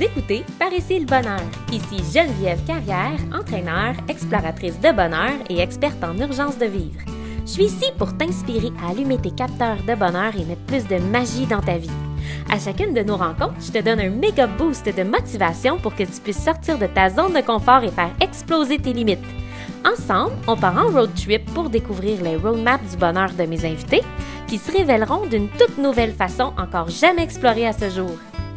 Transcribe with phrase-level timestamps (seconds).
[0.00, 1.40] Écoutez Par ici le bonheur.
[1.72, 7.00] Ici Geneviève Carrière, entraîneur, exploratrice de bonheur et experte en urgence de vivre.
[7.44, 10.98] Je suis ici pour t'inspirer à allumer tes capteurs de bonheur et mettre plus de
[10.98, 11.90] magie dans ta vie.
[12.48, 16.04] À chacune de nos rencontres, je te donne un méga boost de motivation pour que
[16.04, 19.18] tu puisses sortir de ta zone de confort et faire exploser tes limites.
[19.84, 24.02] Ensemble, on part en road trip pour découvrir les roadmaps du bonheur de mes invités
[24.46, 28.12] qui se révéleront d'une toute nouvelle façon encore jamais explorée à ce jour.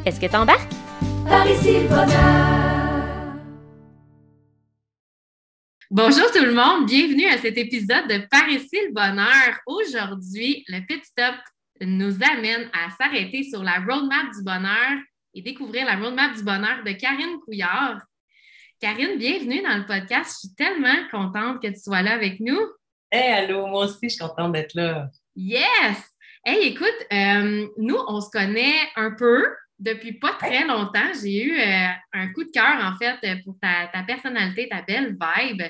[0.06, 0.91] Est-ce que t'embarques?
[1.28, 2.62] Par ici le bonheur!
[5.90, 9.60] Bonjour tout le monde, bienvenue à cet épisode de Par ici le bonheur.
[9.66, 11.36] Aujourd'hui, le pit stop
[11.82, 15.00] nous amène à s'arrêter sur la roadmap du bonheur
[15.34, 18.02] et découvrir la roadmap du bonheur de Karine Couillard.
[18.80, 20.40] Karine, bienvenue dans le podcast.
[20.42, 22.60] Je suis tellement contente que tu sois là avec nous.
[23.12, 25.10] Hey, allô, moi aussi, je suis contente d'être là.
[25.36, 25.98] Yes!
[26.46, 29.46] Hey, écoute, euh, nous, on se connaît un peu
[29.82, 31.12] depuis pas très longtemps.
[31.22, 35.64] J'ai eu euh, un coup de cœur, en fait, pour ta, personnalité, ta belle vibe.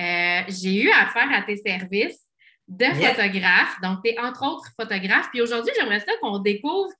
[0.00, 2.20] Euh, j'ai eu affaire à tes services
[2.66, 3.80] de photographe.
[3.82, 5.28] Donc, tu es entre autres photographe.
[5.30, 6.90] Puis aujourd'hui, j'aimerais ça qu'on découvre,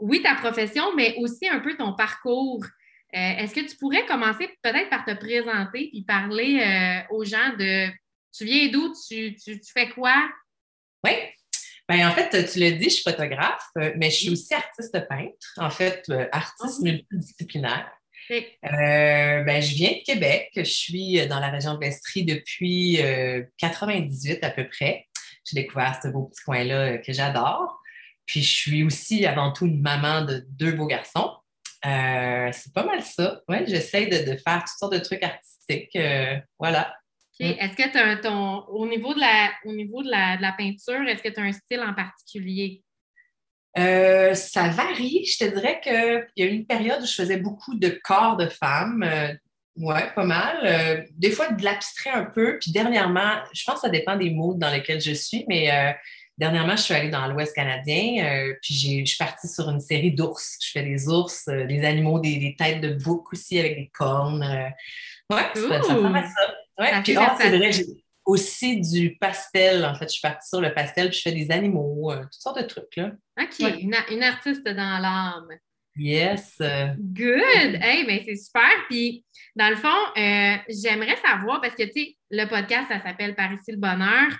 [0.00, 2.64] oui, ta profession, mais aussi un peu ton parcours.
[3.12, 7.88] Est-ce que tu pourrais commencer peut-être par te présenter puis parler aux gens de
[8.32, 10.14] tu viens d'où, tu, tu, fais quoi?
[11.04, 11.12] Oui.
[11.90, 14.96] Ben, en fait, tu l'as dit, je suis photographe, euh, mais je suis aussi artiste
[15.08, 17.90] peintre, en fait, euh, artiste ah multidisciplinaire.
[18.30, 20.50] Euh, ben, je viens de Québec.
[20.54, 23.00] Je suis dans la région de l'Estrie depuis
[23.58, 25.08] 98 à peu près.
[25.44, 27.80] J'ai découvert ce beau petit coin-là que j'adore.
[28.24, 31.32] Puis je suis aussi avant tout une maman de deux beaux garçons.
[31.82, 33.40] c'est pas mal ça.
[33.48, 35.98] Ouais, j'essaie de, de, faire toutes sortes de trucs artistiques.
[36.60, 36.94] voilà.
[37.40, 38.64] Est-ce que tu as ton.
[38.68, 41.80] Au niveau de la, au niveau de la, peinture, est-ce que tu as un style
[41.80, 42.82] en particulier?
[43.78, 45.24] Euh, ça varie.
[45.24, 48.36] Je te dirais qu'il y a eu une période où je faisais beaucoup de corps
[48.36, 49.02] de femmes.
[49.02, 49.32] Euh,
[49.76, 50.58] oui, pas mal.
[50.64, 52.58] Euh, des fois, de l'abstrait un peu.
[52.58, 55.96] Puis dernièrement, je pense que ça dépend des modes dans lesquels je suis, mais
[56.36, 58.52] dernièrement, je suis allée dans l'Ouest canadien.
[58.60, 60.58] puis je suis partie sur une série d'ours.
[60.60, 64.44] Je fais des ours, des animaux, des, têtes de bouc aussi avec des cornes.
[65.30, 66.54] Oui, ça, ça à ça.
[66.80, 67.84] Ouais, puis ah, c'est vrai, j'ai
[68.24, 69.84] aussi du pastel.
[69.84, 72.32] En fait, je suis partie sur le pastel, puis je fais des animaux, euh, toutes
[72.32, 72.96] sortes de trucs.
[72.96, 73.12] Là.
[73.38, 75.48] OK, une, artiste dans l'âme.
[75.96, 76.56] Yes.
[76.58, 77.78] Good!
[77.82, 78.70] Hey, ben c'est super.
[78.88, 79.24] Puis,
[79.54, 83.52] dans le fond, euh, j'aimerais savoir, parce que, tu sais, le podcast, ça s'appelle Par
[83.52, 84.30] ici le bonheur.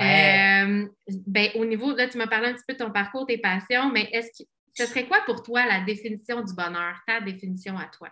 [0.00, 0.86] Euh,
[1.26, 3.90] ben, au niveau, là, tu m'as parlé un petit peu de ton parcours, tes passions,
[3.90, 7.86] mais est-ce que ce serait quoi pour toi la définition du bonheur, ta définition à
[7.86, 8.08] toi?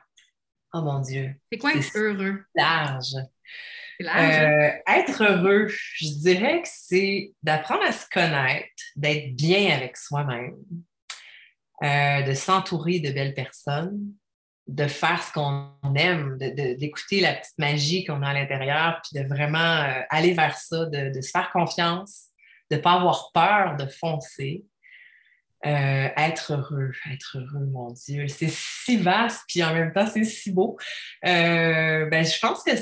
[0.73, 1.35] Oh mon Dieu.
[1.51, 2.43] C'est quoi être heureux?
[2.57, 3.15] Large.
[4.03, 10.55] Euh, être heureux, je dirais que c'est d'apprendre à se connaître, d'être bien avec soi-même,
[11.83, 13.99] euh, de s'entourer de belles personnes,
[14.67, 19.27] de faire ce qu'on aime, d'écouter la petite magie qu'on a à l'intérieur, puis de
[19.27, 22.27] vraiment euh, aller vers ça, de, se faire confiance,
[22.71, 24.65] de ne pas avoir peur de foncer.
[25.63, 30.53] être heureux, être heureux, mon Dieu, c'est si vaste, puis en même temps, c'est si
[30.53, 30.77] beau.
[31.23, 32.73] ben, je pense que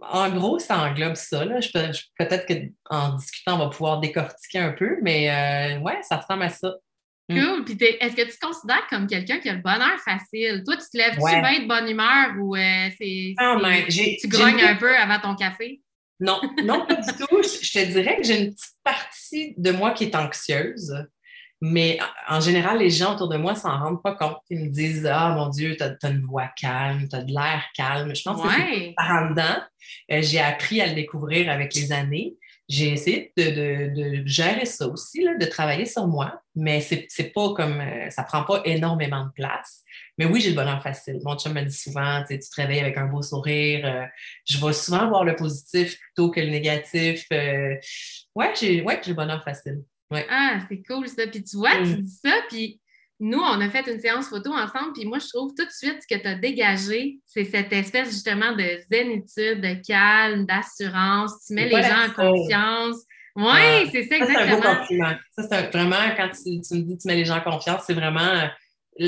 [0.00, 1.44] en gros, ça englobe ça.
[2.18, 2.46] Peut-être
[2.84, 6.74] qu'en discutant, on va pouvoir décortiquer un peu, mais euh, ouais, ça ressemble à ça.
[7.28, 7.40] Mm.
[7.40, 7.64] Cool.
[7.64, 10.62] Puis est-ce que tu te considères comme quelqu'un qui a le bonheur facile?
[10.64, 13.34] Toi, tu te lèves-tu bien de bonne humeur ou euh, c'est,
[14.20, 15.80] tu grognes un peu avant ton café?
[16.20, 17.42] Non, non, pas du tout.
[17.42, 20.94] Je, te dirais que j'ai une petite partie de moi qui est anxieuse.
[21.60, 24.38] Mais en général, les gens autour de moi s'en rendent pas compte.
[24.50, 27.64] Ils me disent Ah mon Dieu, tu as, une voix calme, tu as de l'air
[27.74, 28.14] calme.
[28.14, 29.62] Je pense que c'est par en dedans.
[30.12, 32.36] Euh, j'ai appris à le découvrir avec les années.
[32.68, 38.08] J'ai essayé de, gérer ça aussi, de travailler sur moi, mais c'est pas comme euh,
[38.08, 39.82] ça prend pas énormément de place.
[40.16, 41.18] Mais oui, j'ai le bonheur facile.
[41.24, 43.84] Mon chum me dit souvent, tu te réveilles avec un beau sourire.
[43.84, 44.06] Euh,
[44.46, 47.26] je vais souvent voir le positif plutôt que le négatif.
[47.30, 49.82] ouais, j'ai ouais, le bonheur facile.
[50.30, 51.26] Ah, c'est cool ça.
[51.26, 52.00] Puis tu vois, tu mm.
[52.00, 52.80] dis ça, puis
[53.20, 56.02] nous, on a fait une séance photo ensemble, puis moi, je trouve tout de suite
[56.02, 61.44] ce que tu as dégagé, c'est cette espèce justement de zénitude, de calme, d'assurance.
[61.46, 62.96] Tu mets les gens en confiance.
[63.36, 64.46] Oui, ah, c'est ça, exactement.
[64.46, 65.14] C'est un beau compliment.
[65.36, 67.94] Ça, c'est vraiment, quand tu, tu, me dis tu mets les gens en confiance, c'est
[67.94, 68.48] vraiment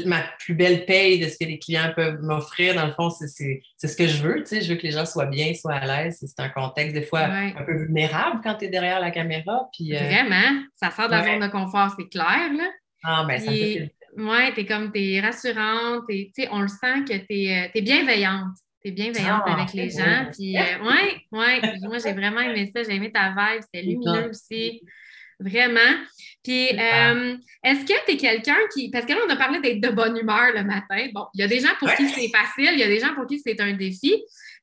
[0.04, 3.28] ma plus belle paye de ce que les clients peuvent m'offrir, dans le fond, c'est
[3.28, 4.40] ce que je veux.
[4.40, 6.18] Tu sais, je veux que les gens soient bien, soient à l'aise.
[6.20, 9.68] C'est un contexte des fois un peu vulnérable quand tu es derrière la caméra.
[9.72, 12.52] Puis, euh, Vraiment, ça sort de la zone de confort, c'est clair.
[12.56, 12.68] Là.
[13.04, 16.04] Ah, ben, ça fait Oui, tu es comme, tu es rassurante,
[16.34, 18.56] sais, on le sent que tu es, es, bienveillante.
[18.82, 20.30] Tu es bienveillante ah, avec les gens.
[20.32, 22.82] Puis, euh, ouais, ouais, moi, j'ai vraiment aimé ça.
[22.82, 23.62] J'ai aimé ta vibe.
[23.62, 24.82] C'était lumineux aussi.
[25.38, 25.80] Vraiment.
[26.42, 28.90] Puis, euh, est-ce que tu es quelqu'un qui.
[28.90, 31.08] Parce que là, on a parlé d'être de bonne humeur le matin.
[31.12, 33.14] Bon, il y a des gens pour qui c'est facile, il y a des gens
[33.14, 34.14] pour qui c'est un défi.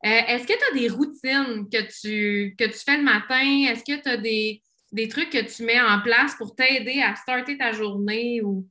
[0.05, 3.67] Euh, est-ce que tu as des routines que tu, que tu fais le matin?
[3.69, 4.61] Est-ce que tu as des,
[4.91, 8.41] des, trucs que tu mets en place pour t'aider à starter ta journée?
[8.41, 8.67] Ou...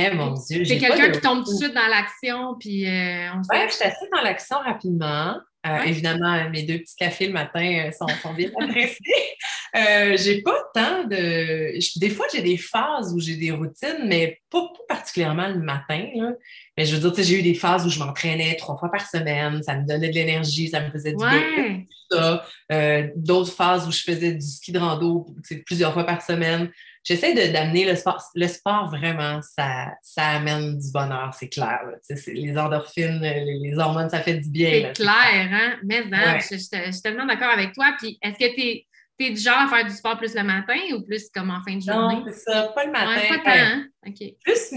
[0.00, 3.38] Eh mon Dieu, C'est quelqu'un qui tombe tout de suite dans l'action, puis euh, on
[3.38, 5.36] Oui, je suis assez dans l'action rapidement.
[5.66, 9.14] Euh, évidemment, mes deux petits cafés le matin euh, sont, bien appréciés.
[9.76, 11.98] euh, j'ai pas tant de.
[11.98, 16.06] Des fois, j'ai des phases où j'ai des routines, mais pas, particulièrement le matin.
[16.76, 19.60] Mais je veux dire, j'ai eu des phases où je m'entraînais trois fois par semaine,
[19.64, 21.82] ça me donnait de l'énergie, ça me faisait du bien.
[22.72, 25.26] Euh, d'autres phases où je faisais du ski de rando
[25.66, 26.70] plusieurs fois par semaine
[27.08, 28.22] j'essaie d'amener le sport.
[28.34, 31.80] Le sport, vraiment, ça, ça amène du bonheur, c'est clair.
[32.26, 34.92] Les endorphines, les, hormones, ça fait du bien.
[34.94, 35.76] C'est clair, hein?
[35.84, 37.94] Mais non, je, suis tellement d'accord avec toi.
[37.98, 38.86] Puis, est-ce que tu es
[39.18, 41.60] tu es du genre à faire du sport plus le matin ou plus comme en
[41.66, 42.16] fin de journée?
[42.16, 43.20] Non, c'est ça, pas le matin.
[43.28, 43.86] pas tant, hein?
[44.44, 44.72] Plus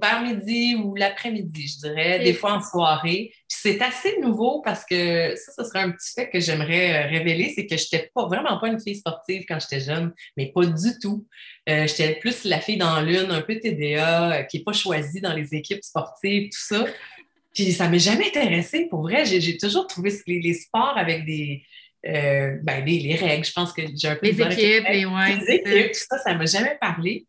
[0.00, 3.32] vers midi ou l'après-midi, je dirais, des fois en soirée.
[3.48, 7.52] c'est assez nouveau parce que ça, ce serait un petit fait que j'aimerais euh, révéler,
[7.54, 10.66] c'est que je n'étais pas, vraiment pas une fille sportive quand j'étais jeune, mais pas
[10.66, 11.26] du tout.
[11.68, 15.20] Euh, j'étais plus la fille dans l'une, un peu TDA, euh, qui n'est pas choisie
[15.20, 16.84] dans les équipes sportives, tout ça.
[17.54, 18.86] Puis ça ne m'est jamais intéressé.
[18.88, 21.64] Pour vrai, j'ai toujours trouvé les sports avec des,
[22.06, 23.44] euh, ben, les, règles.
[23.44, 26.32] Je pense que j'ai un peu Les équipes, les, ouais, les équipes, tout ça, ça
[26.32, 27.26] ne m'a jamais parlé.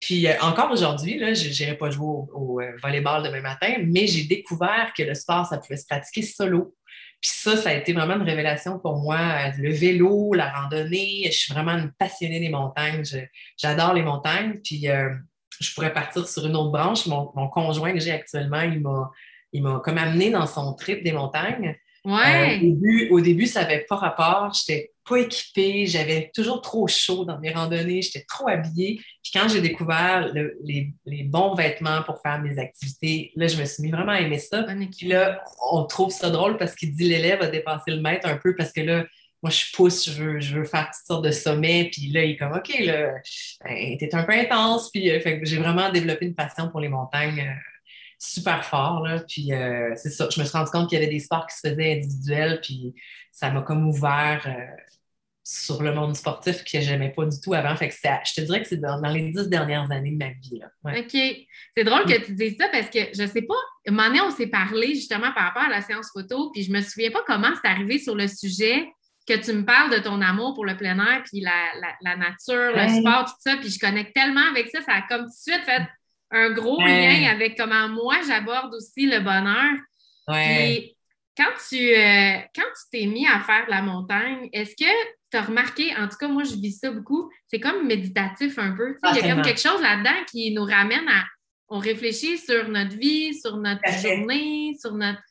[0.00, 4.24] Puis euh, encore aujourd'hui, je n'irai pas jouer au, euh, volleyball demain matin, mais j'ai
[4.24, 6.74] découvert que le sport, ça pouvait se pratiquer solo.
[7.20, 9.50] Puis ça, ça a été vraiment une révélation pour moi.
[9.58, 13.02] Le vélo, la randonnée, je suis vraiment une passionnée des montagnes.
[13.56, 14.60] J'adore les montagnes.
[14.62, 14.86] Puis
[15.60, 17.06] je pourrais partir sur une autre branche.
[17.06, 21.74] Mon, mon conjoint que j'ai actuellement, il m'a comme amené dans son trip des montagnes.
[22.06, 22.60] Ouais.
[22.62, 24.52] Euh, au, début, ça n'avait pas rapport.
[24.54, 25.86] Je n'étais pas équipée.
[25.86, 28.00] J'avais toujours trop chaud dans mes randonnées.
[28.00, 29.00] J'étais trop habillée.
[29.24, 30.92] Puis quand j'ai découvert les,
[31.24, 34.62] bons vêtements pour faire mes activités, là, je me suis mis vraiment à aimer ça.
[34.62, 35.42] Puis là,
[35.72, 38.72] on trouve ça drôle parce qu'il dit l'élève a dépassé le maître un peu parce
[38.72, 39.04] que là,
[39.42, 41.90] moi, je pousse, je veux, je veux faire toutes sortes de sommets.
[41.92, 43.14] Puis là, il est comme, OK, là,
[43.64, 44.90] ben, t'es un peu intense.
[44.92, 47.40] Puis euh, j'ai vraiment développé une passion pour les montagnes.
[47.40, 47.75] Euh,
[48.18, 49.06] super fort.
[49.06, 49.20] Là.
[49.20, 51.56] Puis euh, c'est ça, je me suis rendu compte qu'il y avait des sports qui
[51.56, 52.94] se faisaient individuels, puis
[53.32, 54.82] ça m'a comme ouvert euh,
[55.44, 57.76] sur le monde sportif que j'aimais pas du tout avant.
[57.76, 60.58] Fait que je te dirais que c'est dans, les dix dernières années de ma vie.
[60.58, 60.98] Là.
[60.98, 61.46] OK.
[61.76, 63.54] C'est drôle que tu dises ça parce que je sais pas,
[63.86, 66.72] un moment donné, on s'est parlé justement par rapport à la séance photo, puis je
[66.72, 68.88] me souviens pas comment c'est arrivé sur le sujet
[69.26, 72.88] que tu me parles de ton amour pour le plein air, puis la, nature, le
[73.00, 75.64] sport, tout ça, puis je connecte tellement avec ça, ça a comme tout de suite
[75.64, 75.82] fait
[76.30, 79.74] un gros lien avec comment moi j'aborde aussi le bonheur.
[80.28, 80.96] Ouais.
[81.36, 84.90] quand tu euh, quand tu t'es mis à faire de la montagne, est-ce que
[85.30, 88.72] tu as remarqué, en tout cas, moi je vis ça beaucoup, c'est comme méditatif un
[88.72, 88.96] peu.
[89.10, 91.24] Il y a comme quelque chose là-dedans qui nous ramène à
[91.68, 95.22] on réfléchit sur notre vie, sur notre journée, sur notre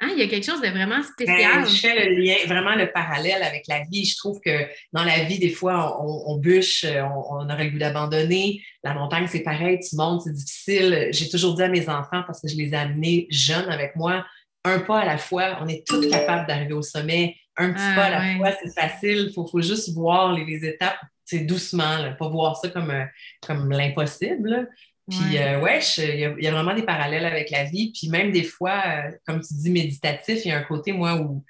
[0.00, 1.68] Hein, il y a quelque chose de vraiment ben, spécial.
[1.68, 4.04] je fais le lien, vraiment le parallèle avec la vie.
[4.04, 8.60] Je trouve que dans la vie, des fois, on, bûche, on, aurait le goût d'abandonner.
[8.82, 11.08] La montagne, c'est pareil, tu montes, c'est difficile.
[11.12, 14.26] J'ai toujours dit à mes enfants, parce que je les ai amenés jeunes avec moi,
[14.64, 17.36] un pas à la fois, on est tous capables d'arriver au sommet.
[17.56, 19.26] Un petit ah, pas à la fois, c'est facile.
[19.28, 23.04] Il faut, juste voir les, étapes c'est doucement, pas voir ça comme, euh,
[23.46, 24.68] comme l'impossible.
[25.08, 27.92] Puis, euh, ouais, il y, a vraiment des parallèles avec la vie.
[27.92, 31.16] Puis, même des fois, euh, comme tu dis, méditatif, il y a un côté, moi,
[31.16, 31.44] où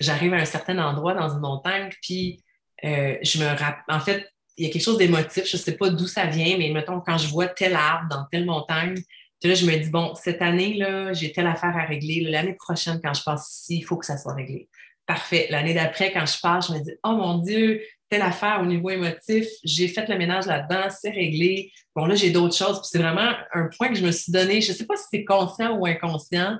[0.00, 2.42] j'arrive à un certain endroit dans une montagne, puis
[2.84, 3.84] euh, je me rappelle.
[3.88, 6.56] En fait, il y a quelque chose d'émotif, je ne sais pas d'où ça vient,
[6.56, 8.94] mais mettons, quand je vois tel arbre dans telle montagne,
[9.42, 12.20] là, je me dis, bon, cette année, là, j'ai telle affaire à régler.
[12.22, 14.68] L'année prochaine, quand je passe ici, il faut que ça soit réglé.
[15.06, 15.48] Parfait.
[15.50, 17.82] L'année d'après, quand je passe, je me dis, oh mon Dieu,
[18.14, 21.72] telle affaire au niveau émotif, j'ai fait le ménage là-dedans, c'est réglé.
[21.96, 22.80] Bon, là, j'ai d'autres choses.
[22.84, 24.60] c'est vraiment un point que je me suis donné.
[24.60, 26.56] Je ne sais pas si c'est conscient ou inconscient,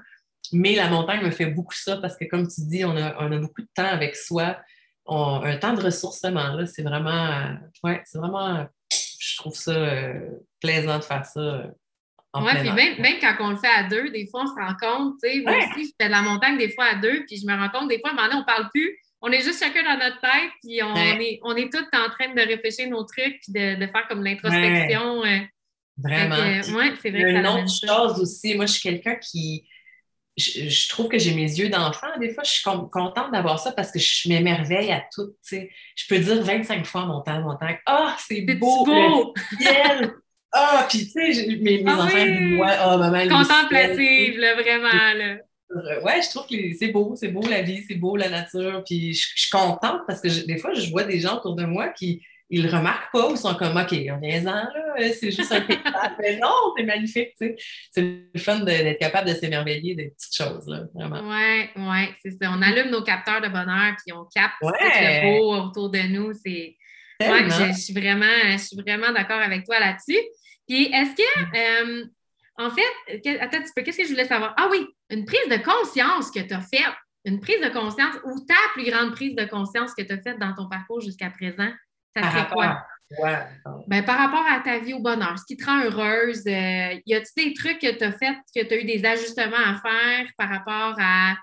[0.52, 3.62] mais la montagne me fait beaucoup ça parce que, comme tu dis, on a, beaucoup
[3.62, 4.58] de temps avec soi.
[5.06, 10.30] un temps de ressourcement, là, c'est vraiment, ouais, c'est vraiment, je trouve ça euh,
[10.60, 11.40] plaisant de faire ça.
[11.40, 11.66] Euh,
[12.34, 14.74] oui, puis même, même, quand on le fait à deux, des fois, on se rend
[14.74, 17.36] compte, tu sais, moi aussi, je fais de la montagne des fois à deux, puis
[17.36, 19.32] je me rends compte, des fois, à un moment donné, on ne parle plus, on
[19.32, 22.46] est juste chacun dans notre tête, puis on, est, on est tous en train de
[22.46, 25.24] réfléchir nos trucs, puis de, de faire comme l'introspection.
[25.24, 25.38] Euh.
[25.96, 26.36] Vraiment.
[26.76, 27.32] Oui, c'est vrai.
[27.32, 29.66] Une autre chose aussi, moi, je suis quelqu'un qui.
[30.36, 32.08] Je, trouve que j'ai mes yeux d'enfant.
[32.20, 35.34] Des fois, je suis contente d'avoir ça parce que je m'émerveille à tout.
[35.40, 35.70] sais.
[35.96, 37.68] Je peux dire 25 fois mon temps, mon temps.
[37.86, 38.84] Ah, c'est beau!
[38.84, 39.34] beau?
[40.56, 43.28] Ah, puis tu sais, mes, mes ah enfants disent Ouais, oh, maman.
[43.28, 45.12] Contemplative, là, vraiment.
[45.14, 45.36] Là.
[45.74, 48.82] Euh, ouais, je trouve que c'est beau, c'est beau la vie, c'est beau la nature.
[48.84, 51.88] Puis je, suis contente parce que des fois, je vois des gens autour de moi
[51.88, 54.70] qui ils le remarquent pas ou sont comme OK, on est là,
[55.18, 55.74] c'est juste un peu
[56.20, 57.56] Mais non, c'est magnifique, tu sais.
[57.90, 61.20] C'est le fun d'être capable de s'émerveiller des petites choses, là, vraiment.
[61.28, 62.50] Oui, oui, c'est ça.
[62.52, 66.32] On allume nos capteurs de bonheur puis on capte tout le beau autour de nous.
[66.34, 66.76] C'est.
[67.20, 70.20] Ouais, je, suis vraiment, je suis vraiment d'accord avec toi là-dessus.
[70.68, 72.04] Puis est-ce que, euh,
[72.56, 74.54] en fait, attends un petit peu, qu'est-ce que je voulais savoir?
[74.56, 76.94] Ah oui, une prise de conscience que tu as faite,
[77.24, 80.38] une prise de conscience ou ta plus grande prise de conscience que tu as faite
[80.38, 81.70] dans ton parcours jusqu'à présent,
[82.16, 82.84] ça serait quoi?
[83.86, 87.14] Ben, par rapport à ta vie au bonheur, ce qui te rend heureuse, euh, y
[87.14, 90.26] a-t-il des trucs que tu as fait, que tu as eu des ajustements à faire
[90.36, 91.36] par rapport à.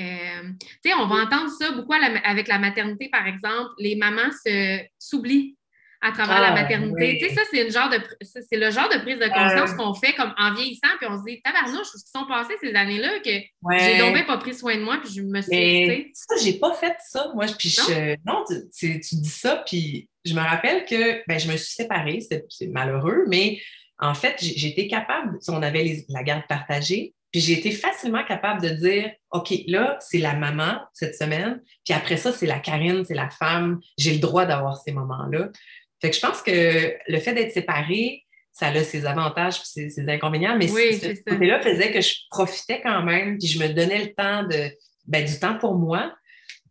[0.00, 3.70] Euh, tu sais, on va entendre ça beaucoup avec la maternité, par exemple.
[3.78, 4.30] Les mamans
[4.98, 5.56] s'oublient
[6.04, 7.18] à travers la ah, maternité.
[7.18, 10.12] Tu sais, ça, c'est, genre de, c'est le genre de prise de conscience qu'on fait
[10.12, 13.30] comme en vieillissant, puis on se dit, tabarnouche, ce qui sont passés ces années-là que
[13.78, 15.50] j'ai donc pas pris soin de moi, puis je me suis.
[15.50, 17.46] Mais, ça, j'ai pas fait ça, moi.
[17.58, 17.74] Puis
[18.26, 22.20] non, tu, tu, dis ça, puis je me rappelle que ben, je me suis séparée,
[22.20, 23.58] c'est, malheureux, mais
[23.98, 28.68] en fait, été capable, on avait la garde partagée, puis j'ai été facilement capable de
[28.68, 33.14] dire, OK, là, c'est la maman cette semaine, puis après ça, c'est la Karine, c'est
[33.14, 35.48] la femme, j'ai le droit d'avoir ces moments-là.
[36.04, 40.06] Fait que je pense que le fait d'être séparé, ça a ses avantages et ses,
[40.06, 44.12] inconvénients, mais ce côté-là faisait que je profitais quand même, puis je me donnais le
[44.12, 44.70] temps de,
[45.06, 46.14] ben, du temps pour moi.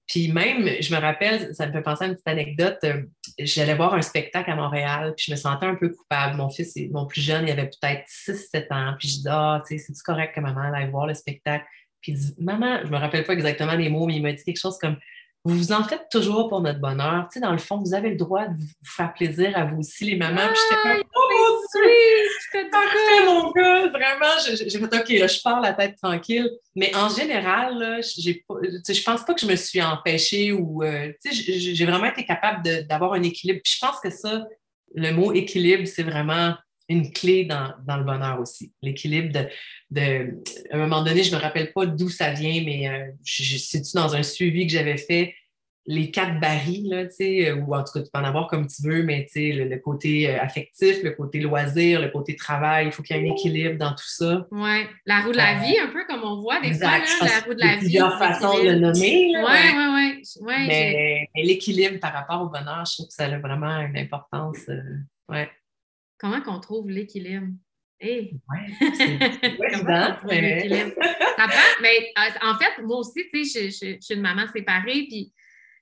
[0.05, 3.01] Puis même, je me rappelle, ça me fait penser à une petite anecdote, euh,
[3.39, 6.37] j'allais voir un spectacle à Montréal, puis je me sentais un peu coupable.
[6.37, 9.79] Mon fils, mon plus jeune, il avait peut-être 6-7 ans, puis je dis, ah, tu
[9.79, 11.65] sais, c'est correct que maman aille voir le spectacle.
[12.01, 14.43] Puis il dit, maman, je me rappelle pas exactement les mots, mais il m'a dit
[14.43, 14.97] quelque chose comme,
[15.45, 17.27] vous vous en faites toujours pour notre bonheur.
[17.29, 19.79] Tu sais, dans le fond, vous avez le droit de vous faire plaisir à vous
[19.79, 20.47] aussi, les mamans.
[20.47, 23.87] Puis j'étais comme, oh mon Dieu, parfait, mon gars.
[23.89, 26.49] Vraiment, j'ai fait, OK, là, je pars la tête tranquille.
[26.75, 28.45] Mais en général, là, j'ai,
[28.87, 32.25] je pense pas que je me suis empêchée ou, euh, tu sais, j'ai vraiment été
[32.25, 33.59] capable d'avoir un équilibre.
[33.63, 34.45] Puis je pense que ça,
[34.95, 36.53] le mot équilibre, c'est vraiment
[36.93, 38.71] une clé dans, le bonheur aussi.
[38.81, 39.47] L'équilibre de,
[39.91, 43.11] de, À un moment donné, je ne me rappelle pas d'où ça vient, mais euh,
[43.23, 45.35] je, suis dans un suivi que j'avais fait,
[45.85, 48.83] les quatre barils, là, euh, ou en tout cas, tu peux en avoir comme tu
[48.83, 53.03] veux, mais le, le côté euh, affectif, le côté loisir, le côté travail, il faut
[53.03, 54.47] qu'il y ait un équilibre dans tout ça.
[54.51, 57.53] Oui, la roue de la vie, un peu comme on voit des fois, la roue
[57.53, 57.79] de la vie.
[57.79, 59.33] plusieurs façons de le nommer.
[59.35, 60.67] Oui, oui, oui.
[60.67, 64.59] Mais, l'équilibre par rapport au bonheur, je trouve que ça a vraiment une importance.
[65.29, 65.49] ouais.
[66.23, 67.47] Comment qu'on trouve l'équilibre?
[67.99, 68.39] Hey.
[68.49, 70.69] Ouais, c'est évident, mais...
[70.69, 75.05] Ça prend, mais euh, en fait, moi aussi, tu sais, je, suis une maman séparée,
[75.09, 75.33] puis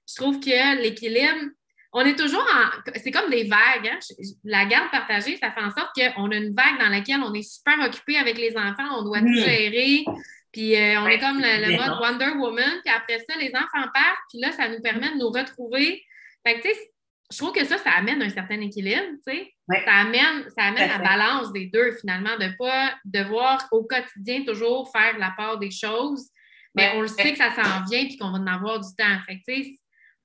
[0.10, 1.52] je trouve que l'équilibre,
[1.94, 2.92] on est toujours en.
[2.96, 3.88] C'est comme des vagues.
[3.88, 4.00] Hein?
[4.44, 7.44] La garde partagée, ça fait en sorte qu'on a une vague dans laquelle on est
[7.44, 10.04] super occupé avec les enfants, on doit tout gérer.
[10.52, 12.82] Puis euh, on est comme le, mode Wonder Woman.
[12.84, 14.26] Puis après ça, les enfants partent.
[14.30, 16.04] Puis là, ça nous permet de nous retrouver.
[16.44, 16.92] Fait que, tu sais,
[17.32, 19.54] je trouve que ça, ça amène un certain équilibre, tu sais.
[19.86, 24.44] Ça amène, ça amène la balance des deux, finalement, de ne pas devoir au quotidien
[24.44, 26.30] toujours faire la part des choses.
[26.76, 29.20] Mais on le sait que ça s'en vient et qu'on va en avoir du temps.
[29.26, 29.72] Fait que, tu sais,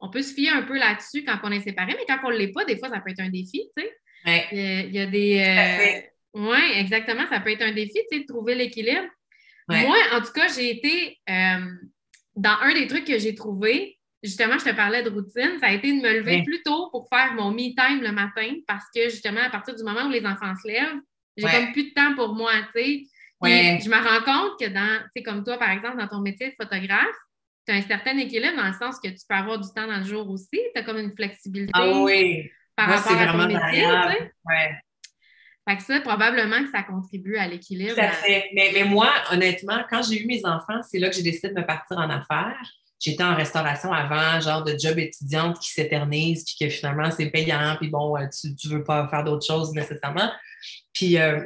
[0.00, 2.36] on peut se fier un peu là-dessus quand on est séparé, mais quand on ne
[2.36, 3.92] l'est pas, des fois, ça peut être un défi, tu sais.
[4.52, 5.38] Il, y a, des.
[5.38, 6.00] Euh,
[6.34, 9.06] oui, exactement, ça peut être un défi, tu sais, de trouver l'équilibre.
[9.68, 11.66] Moi, en tout cas, j'ai été euh,
[12.36, 15.72] dans un des trucs que j'ai trouvé, justement, je te parlais de routine, ça a
[15.72, 19.40] été de me lever plus tôt pour faire mon me-time le matin parce que justement,
[19.40, 21.00] à partir du moment où les enfants se lèvent,
[21.36, 23.02] j'ai comme plus de temps pour moi, tu sais.
[23.42, 26.50] Je me rends compte que dans, tu sais, comme toi, par exemple, dans ton métier
[26.50, 27.16] de photographe,
[27.66, 29.98] tu as un certain équilibre dans le sens que tu peux avoir du temps dans
[29.98, 30.48] le jour aussi.
[30.74, 32.48] Tu as comme une flexibilité ah, oui.
[32.74, 33.82] par rapport à ton métier.
[33.82, 34.32] Tu sais.
[35.68, 37.94] Fait que ça, probablement que ça contribue à l'équilibre.
[37.94, 38.50] Tout à fait.
[38.54, 41.60] Mais, mais, moi, honnêtement, quand j'ai eu mes enfants, c'est là que j'ai décidé de
[41.60, 42.70] me partir en affaires.
[42.98, 47.76] J'étais en restauration avant, genre de job étudiante qui s'éternise, puis que finalement c'est payant,
[47.78, 50.30] puis bon, euh, tu ne veux pas faire d'autres choses nécessairement.
[50.94, 51.44] Puis euh,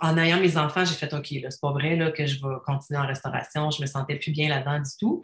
[0.00, 2.54] en ayant mes enfants, j'ai fait OK, là, c'est pas vrai là, que je vais
[2.66, 5.22] continuer en restauration, je me sentais plus bien là-dedans du tout.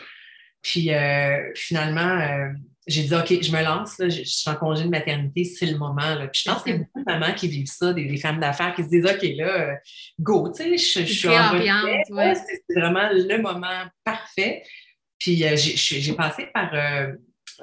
[0.63, 2.53] Puis euh, finalement,
[2.87, 6.15] j'ai dit OK, je me lance, je, suis en congé de maternité, c'est le moment.
[6.15, 6.29] Là.
[6.29, 8.75] Puis je pense qu'il y a beaucoup de mamans qui vivent ça, des, femmes d'affaires
[8.75, 9.77] qui se disent OK, là,
[10.21, 14.63] go, tu sais, je, suis en C'est vraiment le moment parfait.
[15.19, 17.13] Puis euh, j'ai passé par euh,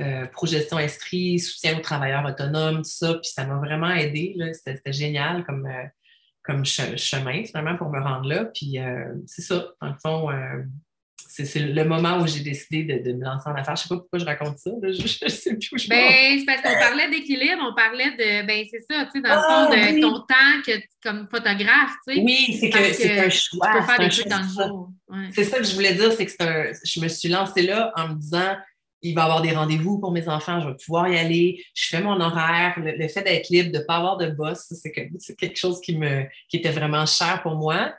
[0.02, 4.36] euh, Progestion Estrie, soutien aux travailleurs autonomes, tout ça, puis ça m'a vraiment aidé.
[4.54, 5.68] C'était génial comme,
[6.44, 8.46] comme chemin, finalement, pour me rendre là.
[8.46, 8.78] Puis
[9.28, 10.30] c'est ça, dans le fond,
[11.36, 13.76] c'est le moment où j'ai décidé de, me lancer en affaires.
[13.76, 14.70] Je ne sais pas pourquoi je raconte ça.
[14.84, 18.46] Je ne sais plus où je ben, C'est parce qu'on parlait d'équilibre, on parlait de.
[18.46, 21.94] Ben, c'est ça, tu sais, dans le ah, fond, de ton temps que, comme photographe.
[22.08, 23.68] Tu sais, oui, c'est que, c'est un choix.
[23.68, 24.90] Tu peux faire des trucs dans le jour.
[25.34, 28.10] C'est ça que je voulais dire, c'est que un, je me suis lancée là en
[28.10, 28.56] me disant
[29.02, 31.88] il va y avoir des rendez-vous pour mes enfants, je vais pouvoir y aller, je
[31.90, 32.74] fais mon horaire.
[32.78, 36.24] Le, fait d'être libre, de ne pas avoir de boss, c'est quelque chose qui, me,
[36.48, 37.94] qui était vraiment cher pour moi.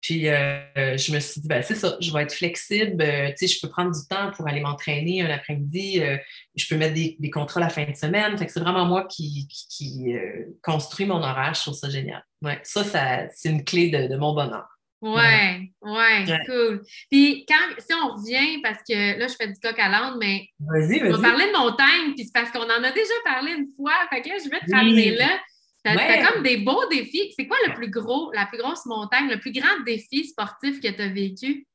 [0.00, 3.02] Puis euh, je me suis dit, ben, c'est ça, je vais être flexible.
[3.02, 6.00] Euh, tu sais, je peux prendre du temps pour aller m'entraîner un après-midi.
[6.00, 6.16] Euh,
[6.56, 8.36] je peux mettre des, des, contrats la fin de semaine.
[8.38, 10.14] Fait que c'est vraiment moi qui, qui,
[10.62, 11.52] construis mon horaire.
[11.54, 12.24] Je trouve ça génial.
[12.42, 14.66] Ouais, ça, ça c'est une clé de, de mon bonheur.
[15.02, 16.82] Ouais, ouais, cool.
[17.10, 20.46] Puis quand, si on revient, parce que là, je fais du coq à l'âne, mais
[20.60, 21.08] vas-y, vas-y.
[21.08, 23.92] on va parler de montagne, puis c'est parce qu'on en a déjà parlé une fois.
[24.10, 25.38] Fait que là, je vais te ramener là.
[25.84, 27.32] Tu as, comme des beaux défis.
[27.36, 30.88] C'est quoi le plus gros, la plus grosse montagne, le plus grand défi sportif que
[30.88, 31.66] tu as vécu?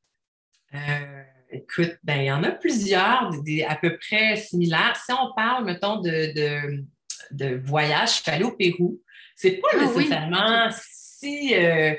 [0.74, 4.96] Euh, écoute, ben, il y en a plusieurs, des, à peu près similaires.
[4.96, 6.84] Si on parle, mettons, de, de,
[7.32, 9.02] de voyage, je suis allée au Pérou.
[9.36, 11.56] C'est pas ah nécessairement si.
[11.56, 11.96] Euh,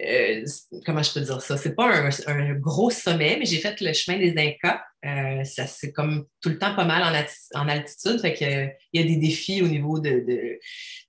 [0.00, 0.44] euh,
[0.84, 1.56] comment je peux dire ça?
[1.56, 4.82] C'est pas un, gros sommet, mais j'ai fait le chemin des Incas.
[5.06, 8.20] Euh, ça, c'est comme tout le temps pas mal en, altitude.
[8.20, 10.58] Fait que, il y a des défis au niveau de,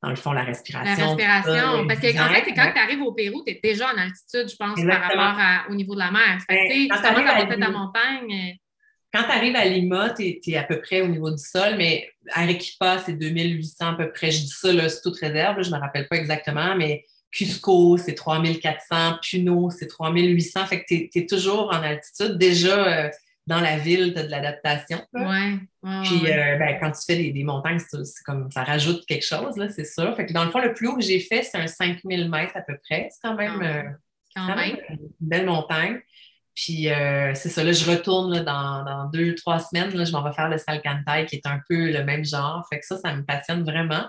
[0.04, 0.96] dans le fond, la respiration.
[0.98, 1.88] La respiration.
[1.88, 4.56] parce que, en fait, quand tu arrives au Pérou, tu es déjà en altitude, je
[4.56, 6.38] pense, par rapport au niveau de la mer.
[6.48, 8.32] Fait que, ben, tu commences à monter ta montagne.
[8.32, 8.54] Euh,
[9.12, 12.08] quand tu arrives à Lima, tu es, à peu près au niveau du sol, mais
[12.34, 14.30] Arequipa, c'est 2800 à peu près.
[14.30, 18.16] Je dis ça, c'est toute réserve, je ne me rappelle pas exactement, mais Cusco, c'est
[18.16, 20.66] 3400, Puno, c'est 3800.
[20.68, 22.38] Fait que tu es, toujours en altitude.
[22.38, 23.10] Déjà, euh,
[23.46, 25.02] dans la ville, tu as de l'adaptation.
[25.14, 25.60] Oui.
[26.04, 29.86] Puis euh, ben, quand tu fais des, montagnes, c'est comme ça rajoute quelque chose, c'est
[29.86, 30.16] sûr.
[30.16, 32.56] Fait que dans le fond, le plus haut que j'ai fait, c'est un 5000 mètres
[32.56, 33.10] à peu près.
[33.12, 33.84] C'est quand même, euh,
[34.38, 36.00] une belle montagne.
[36.56, 36.88] Puis
[37.34, 40.58] c'est ça, là, je retourne dans, deux, trois semaines, là, je m'en vais faire le
[40.58, 42.66] Salcantay, qui est un peu le même genre.
[42.70, 44.06] Fait que ça, ça me passionne vraiment.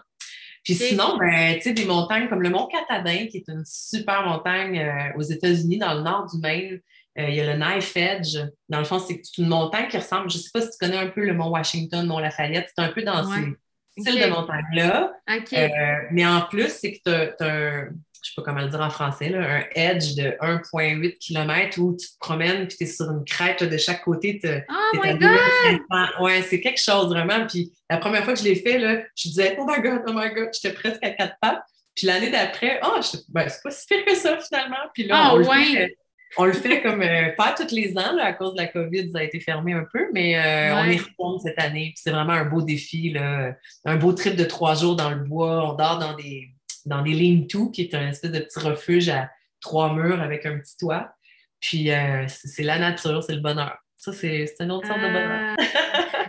[0.67, 4.27] Puis sinon, ben, tu sais, des montagnes comme le Mont Catadin, qui est une super
[4.27, 6.81] montagne euh, aux États-Unis, dans le nord du Maine.
[7.19, 8.37] Euh, il y a le Knife Edge.
[8.69, 10.99] Dans le fond, c'est une montagne qui ressemble, je ne sais pas si tu connais
[10.99, 15.13] un peu le Mont Washington, Mont Lafayette, c'est un peu dans ces styles de montagne-là.
[15.53, 15.69] Euh,
[16.11, 17.89] mais en plus, c'est que tu as, un,
[18.23, 22.07] je sais pas comment le dire en français, un edge de 1,8 km où tu
[22.07, 24.41] te promènes puis tu es sur une crête de chaque côté.
[24.45, 25.81] oh my God!
[26.21, 27.47] Ouais, c'est quelque chose vraiment.
[27.47, 30.13] Puis la première fois que je l'ai fait, là, je disais, oh my God, oh
[30.13, 31.63] my God, j'étais presque à quatre pattes.
[31.95, 34.77] Puis l'année d'après, oh, ben, c'est pas si pire que ça finalement.
[34.93, 35.97] Puis là, ah, on, le fait,
[36.37, 39.21] on, le fait, comme euh, pas tous les ans, à cause de la COVID, ça
[39.21, 41.93] a été fermé un peu, mais euh, on y retourne cette année.
[41.95, 43.53] Puis c'est vraiment un beau défi, là,
[43.87, 45.73] un beau trip de trois jours dans le bois.
[45.73, 46.51] On dort dans des
[46.87, 50.47] dans des lignes to qui est un espèce de petit refuge à trois murs avec
[50.47, 51.13] un petit toit.
[51.61, 53.77] Puis euh, c'est la nature, c'est le bonheur.
[53.97, 55.57] Ça, c'est une autre sorte de bonheur.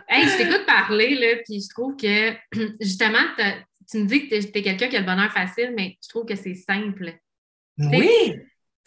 [0.10, 2.34] hey, je t'écoute parler, là, puis je trouve que
[2.82, 3.24] justement,
[3.90, 6.26] tu me dis que tu es, quelqu'un qui a le bonheur facile, mais je trouve
[6.26, 7.14] que c'est simple.
[7.78, 8.34] Oui!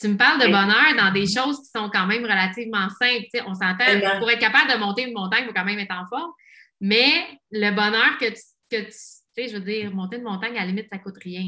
[0.01, 3.47] Tu me parles de bonheur dans des choses qui sont quand même relativement simples.
[3.47, 6.07] on s'entend, pour être capable de monter une montagne, il faut quand même être en
[6.07, 6.33] forme.
[6.81, 7.13] Mais
[7.51, 10.61] le bonheur que tu, que tu tu sais, je veux dire, monter une montagne, à
[10.61, 11.45] la limite, ça coûte rien.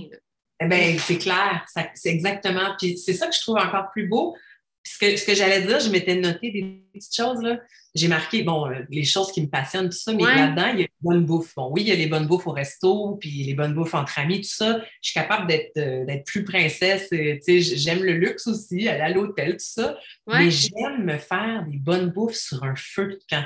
[0.60, 1.64] Eh bien, c'est clair.
[1.94, 2.74] C'est exactement.
[2.78, 4.36] Puis c'est ça que je trouve encore plus beau.
[4.82, 7.40] Puis ce que, j'allais dire, je m'étais noté des petites choses.
[7.40, 7.60] là.
[7.94, 10.82] J'ai marqué, bon, euh, les choses qui me passionnent, tout ça, mais là-dedans, il y
[10.82, 11.54] a les bonnes bouffes.
[11.54, 14.18] Bon, oui, il y a les bonnes bouffes au resto, puis les bonnes bouffes entre
[14.18, 14.80] amis, tout ça.
[15.02, 17.08] Je suis capable d'être euh, plus princesse.
[17.12, 19.98] Euh, tu sais, j'aime le luxe aussi, aller à l'hôtel, tout ça.
[20.26, 23.44] Mais j'aime me faire des bonnes bouffes sur un feu de camp.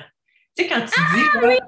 [0.57, 1.59] Tu sais, quand tu ah dis,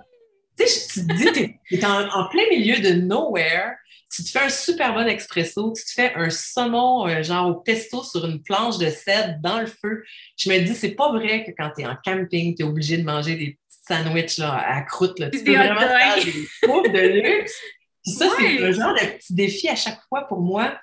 [0.59, 3.77] tu sais, tu te dis, tu es, en, plein milieu de nowhere,
[4.11, 7.55] tu te fais un super bon expresso, tu te fais un saumon euh, genre au
[7.55, 10.03] pesto sur une planche de cèdre dans le feu.
[10.37, 12.97] Je me dis, c'est pas vrai que quand tu es en camping, tu es obligé
[12.97, 15.19] de manger des petits sandwichs là, à croûte.
[15.19, 15.31] Là.
[15.31, 17.55] Tu peux vraiment faire des de luxe.
[18.03, 20.79] Puis ça, c'est un genre de petit défi à chaque fois pour moi.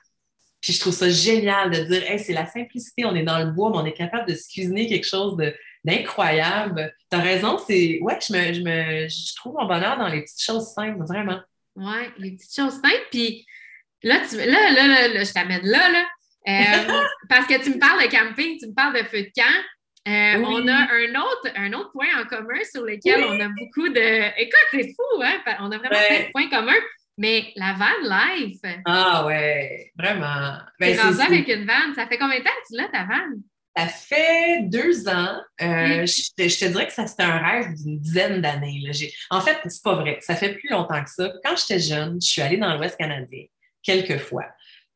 [0.61, 3.51] Puis je trouve ça génial de dire, hey, c'est la simplicité, on est dans le
[3.51, 5.53] bois, mais on est capable de se cuisiner quelque chose de,
[5.85, 6.93] d'incroyable.
[7.11, 7.99] Tu as raison, c'est.
[8.01, 11.39] Ouais, je, me, je, me, je trouve mon bonheur dans les petites choses simples, vraiment.
[11.75, 13.07] Oui, les petites choses simples.
[13.11, 13.45] Puis
[14.03, 16.05] là, tu, là, là, là, je t'amène là, là.
[16.47, 19.63] Euh, parce que tu me parles de camping, tu me parles de feu de camp.
[20.07, 23.89] Euh, on a un autre, un autre point en commun sur lequel on a beaucoup
[23.89, 24.39] de.
[24.39, 25.41] Écoute, c'est fou, hein?
[25.59, 26.81] On a vraiment plein de points communs.
[27.17, 28.59] Mais la van life.
[28.85, 30.57] Ah ouais, vraiment.
[30.79, 31.93] Ben, rendu avec une van.
[31.95, 33.39] Ça fait combien de temps que tu l'as, ta van?
[33.77, 35.37] Ça fait deux ans.
[35.61, 38.81] Euh, je, te dirais que ça c'était un rêve d'une dizaine d'années.
[39.29, 40.17] En fait, c'est pas vrai.
[40.21, 41.33] Ça fait plus longtemps que ça.
[41.43, 43.43] Quand j'étais jeune, je suis allée dans l'Ouest canadien
[43.83, 44.45] quelques fois.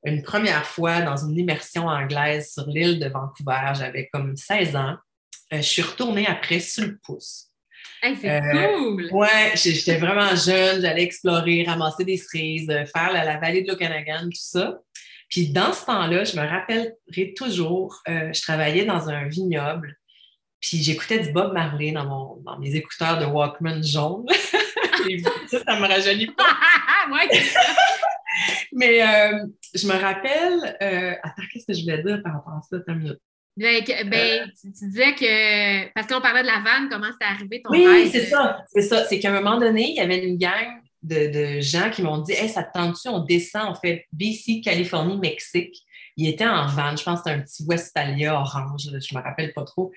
[0.05, 4.95] Une première fois dans une immersion anglaise sur l'île de Vancouver, j'avais comme 16 ans.
[5.51, 7.47] Euh, je suis retournée après sur le pouce.
[8.01, 8.39] c'est euh,
[8.77, 9.09] cool!
[9.11, 14.23] Ouais, j'étais vraiment jeune, j'allais explorer, ramasser des cerises, faire la, la vallée de l'Okanagan,
[14.23, 14.79] tout ça.
[15.29, 19.95] Puis dans ce temps-là, je me rappellerai toujours, euh, je travaillais dans un vignoble
[20.59, 24.25] Puis j'écoutais du Bob Marley dans, mon, dans mes écouteurs de Walkman jaune.
[25.47, 26.57] ça, ça me rajeunit pas.
[28.73, 30.77] Mais euh, je me rappelle.
[30.81, 32.77] Euh, attends, qu'est-ce que je voulais dire par rapport à ça?
[32.77, 33.19] Attends minute.
[33.57, 35.91] Ben, ben tu, disais que.
[35.93, 38.63] Parce qu'on parlait de la vanne, comment c'était arrivé ton Oui, c'est ça.
[38.67, 39.03] C'est ça.
[39.05, 42.33] C'est qu'à un moment donné, il y avait une gang de, gens qui m'ont dit
[42.33, 43.07] Hey, ça te tente-tu?
[43.09, 45.75] On descend, on fait BC, Californie, Mexique.
[46.17, 49.23] Il était en van, je pense que c'était un petit Westphalia orange, je ne me
[49.23, 49.91] rappelle pas trop.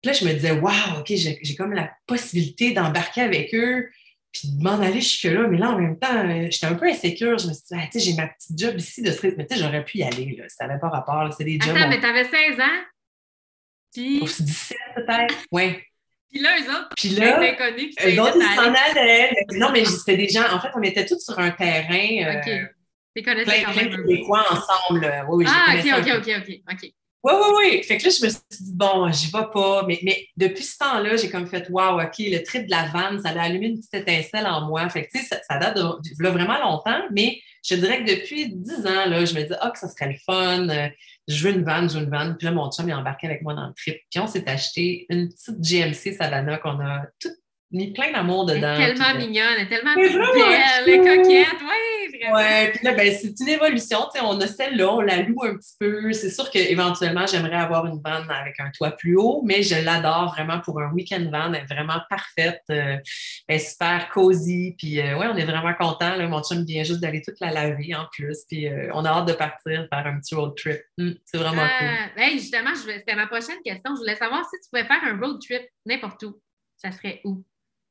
[0.00, 3.90] Puis là, je me disais, waouh, OK, j'ai comme la possibilité d'embarquer avec eux,
[4.32, 5.48] puis de m'en aller jusque-là.
[5.48, 7.38] Mais là, en même temps, euh, j'étais un peu insécure.
[7.38, 9.46] Je me suis dit, ah, tu sais, j'ai ma petite job ici de street, mais
[9.46, 10.44] tu sais, j'aurais pu y aller, là.
[10.48, 11.76] Ça n'avait pas rapport, c'est des jobs.
[11.76, 12.84] Attends, mais t'avais 16 ans?
[13.92, 14.20] Puis.
[14.20, 15.78] 17 peut-être, oui.
[16.30, 19.32] Puis là, eux autres, puis là, inconnus, eux autres, ils s'en allaient.
[19.54, 22.34] Non, mais c'était des gens, en fait, on était tous sur un terrain.
[22.34, 22.74] Euh, OK.
[23.16, 23.90] Tu connaissais quand même.
[23.90, 25.10] Québécois ensemble.
[25.28, 26.92] Oui, oui, ah, OK, OK, OK, OK.
[27.24, 27.82] Oui, oui, oui.
[27.82, 29.84] Fait que là, je me suis dit, bon, j'y vais pas.
[29.86, 33.20] Mais, mais depuis ce temps-là, j'ai comme fait, wow, OK, le trip de la vanne,
[33.20, 34.88] ça a allumé une petite étincelle en moi.
[34.88, 38.86] Fait que, tu sais, ça, date de, vraiment longtemps, mais je dirais que depuis dix
[38.86, 40.68] ans, là, je me dis, ah, que ça serait le fun.
[40.68, 40.88] Euh,
[41.26, 42.36] je veux une vanne, je veux une vanne.
[42.36, 43.98] Puis là, mon chum est embarqué avec moi dans le trip.
[44.10, 47.34] Puis on s'est acheté une petite GMC Savannah qu'on a toute
[47.70, 48.74] mis plein d'amour dedans.
[48.74, 52.36] Elle est tellement mignonne, elle est tellement belle, elle est coquette, oui, vraiment.
[52.36, 55.42] Ouais, puis là, ben, c'est une évolution, tu sais, on a celle-là, on la loue
[55.44, 56.12] un petit peu.
[56.12, 60.32] C'est sûr qu'éventuellement, j'aimerais avoir une van avec un toit plus haut, mais je l'adore
[60.34, 62.96] vraiment pour un week-end van, elle est vraiment parfaite, euh,
[63.48, 66.84] elle est super cosy, puis euh, ouais, on est vraiment contents, là, mon chum vient
[66.84, 70.06] juste d'aller toute la laver en plus, puis euh, on a hâte de partir faire
[70.06, 70.80] un petit road trip.
[70.98, 72.30] Hum, c'est vraiment ah, cool.
[72.32, 75.62] justement, c'était ma prochaine question, je voulais savoir si tu pouvais faire un road trip
[75.84, 76.40] n'importe où,
[76.76, 77.44] ça serait où?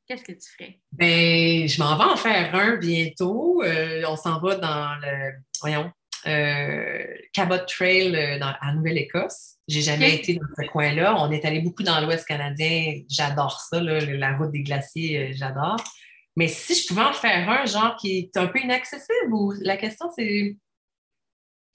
[0.07, 0.79] Qu'est-ce que tu ferais?
[0.91, 3.61] Ben, je m'en vais en faire un bientôt.
[3.63, 5.91] Euh, on s'en va dans le, voyons,
[6.25, 9.55] euh, Cabot Trail euh, dans, à Nouvelle-Écosse.
[9.67, 11.15] J'ai jamais été dans ce coin-là.
[11.19, 13.01] On est allé beaucoup dans l'Ouest canadien.
[13.09, 15.77] J'adore ça, la route des glaciers, j'adore.
[16.35, 19.75] Mais si je pouvais en faire un, genre qui est un peu inaccessible, ou la
[19.75, 20.55] question c'est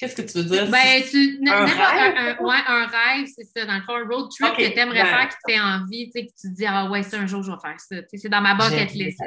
[0.03, 0.69] Qu'est-ce que tu veux dire?
[0.69, 2.15] Ben, tu, un, rêve?
[2.17, 3.65] Un, ouais, un rêve, c'est ça.
[3.65, 6.07] Dans le fond, un road trip que tu aimerais ben, faire, qui te fait envie,
[6.07, 7.97] tu sais, que tu te dis, ah ouais, c'est un jour, je vais faire ça.
[8.13, 9.21] c'est dans ma bucket list.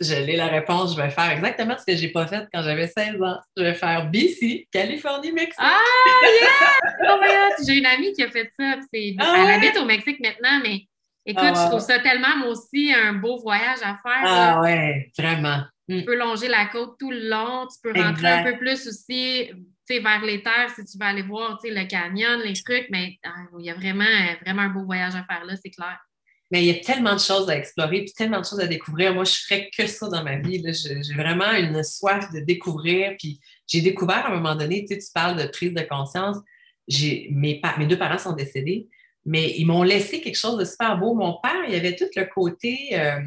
[0.00, 0.96] Je l'ai la réponse.
[0.96, 3.38] Je vais faire exactement ce que je n'ai pas fait quand j'avais 16 ans.
[3.56, 5.54] Je vais faire BC, Californie, Mexique.
[5.58, 5.78] Ah,
[6.42, 7.12] yeah!
[7.12, 8.74] oh J'ai une amie qui a fait ça.
[8.92, 10.88] Elle ah habite au Mexique maintenant, mais
[11.24, 14.24] écoute, ah, je trouve ça tellement, moi aussi, un beau voyage à faire.
[14.24, 15.62] Ah, ouais, vraiment.
[15.88, 17.68] Tu peux longer la côte tout le long.
[17.68, 19.52] Tu peux rentrer un peu plus aussi
[19.88, 23.66] vers les terres, si tu veux aller voir le canyon, les trucs, mais ah, il
[23.66, 24.04] y a vraiment,
[24.42, 25.98] vraiment un beau voyage à faire là, c'est clair.
[26.50, 29.14] Mais il y a tellement de choses à explorer, puis tellement de choses à découvrir.
[29.14, 30.62] Moi, je ferais que ça dans ma vie.
[30.72, 33.14] J'ai vraiment une soif de découvrir.
[33.18, 36.36] Puis j'ai découvert à un moment donné, tu, parles de prise de conscience.
[36.88, 38.88] Mes, mes deux parents sont décédés,
[39.24, 41.14] mais ils m'ont laissé quelque chose de super beau.
[41.14, 43.20] Mon père, il avait tout le côté euh,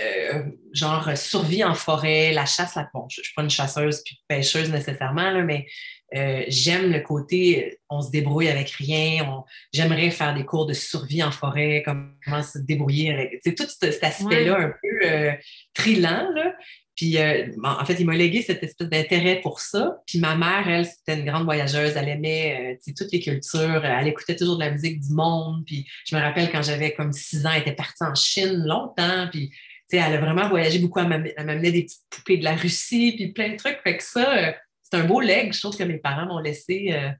[0.00, 0.42] euh,
[0.72, 4.20] genre survie en forêt, la chasse, la bon, je ne suis pas une chasseuse puis
[4.28, 5.66] pêcheuse nécessairement, là, mais
[6.14, 11.22] euh, j'aime le côté on se débrouille avec rien, j'aimerais faire des cours de survie
[11.22, 15.32] en forêt, comment se débrouiller avec tout cet aspect-là un peu euh,
[15.74, 16.28] trilant.
[16.34, 16.52] Là.
[16.96, 19.96] Puis, en fait, il m'a légué cette espèce d'intérêt pour ça.
[20.06, 21.96] Puis, ma mère, elle, c'était une grande voyageuse.
[21.96, 23.84] Elle aimait toutes les cultures.
[23.84, 25.64] Elle écoutait toujours de la musique du monde.
[25.66, 29.26] Puis, je me rappelle quand j'avais comme six ans, elle était partie en Chine longtemps.
[29.28, 29.50] Puis,
[29.92, 31.00] elle a vraiment voyagé beaucoup.
[31.00, 33.80] Elle m'amenait des petites poupées de la Russie, puis plein de trucs.
[33.82, 36.90] Fait que ça, euh, c'est un beau leg, je trouve, que mes parents m'ont laissé.
[36.92, 37.10] Euh,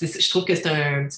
[0.00, 0.62] je trouve que c'est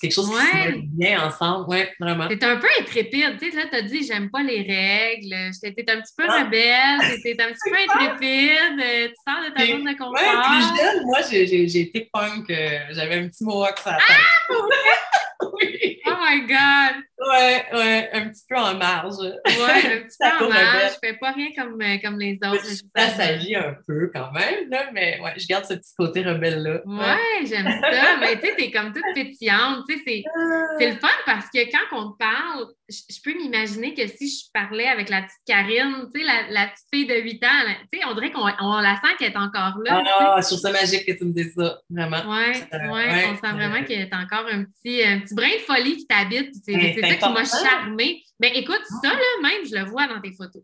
[0.01, 1.67] quelque chose qui se bien ensemble.
[1.69, 2.29] Oui, vraiment.
[2.29, 3.37] T'es un peu intrépide.
[3.39, 5.51] Tu sais, là, t'as dit, j'aime pas les règles.
[5.61, 6.45] T'es un petit peu ah.
[6.45, 7.21] rebelle.
[7.23, 8.81] T'es un petit peu intrépide.
[8.81, 10.15] Euh, tu sors de ta zone de confort.
[10.15, 12.47] Oui, plus jeune, moi, j'ai été punk.
[12.93, 14.17] J'avais un petit mohawk sur la tête.
[14.51, 15.30] Ah,
[15.61, 16.01] oui.
[16.07, 17.03] Oh my God!
[17.19, 19.19] Ouais, ouais, un petit peu en marge.
[19.21, 20.93] Ouais, un petit peu en marge.
[20.95, 22.65] Je fais pas rien comme, euh, comme les autres.
[22.97, 26.81] Ça s'agit un peu quand même, là, mais ouais, je garde ce petit côté rebelle-là.
[26.87, 28.17] Ouais, j'aime ça.
[28.21, 29.85] mais tu sais, t'es comme toute pétillante.
[29.89, 30.23] Tu sais,
[30.79, 34.51] c'est le fun parce que quand on te parle, je, peux m'imaginer que si je
[34.53, 37.49] parlais avec la petite Karine, tu sais, la, la, petite fille de 8 ans,
[37.93, 40.03] tu sais, on dirait qu'on la sent qu'elle est encore là.
[40.07, 42.31] Ah, je trouve ça magique que tu me dises ça, vraiment.
[42.31, 45.61] Ouais, euh, ouais, on sent vraiment y a encore un petit, un petit brin de
[45.61, 46.55] folie qui t'habite.
[46.65, 48.23] C'est ça qui m'a charmé.
[48.39, 50.63] Mais écoute, ça, là, même, je le vois dans tes photos.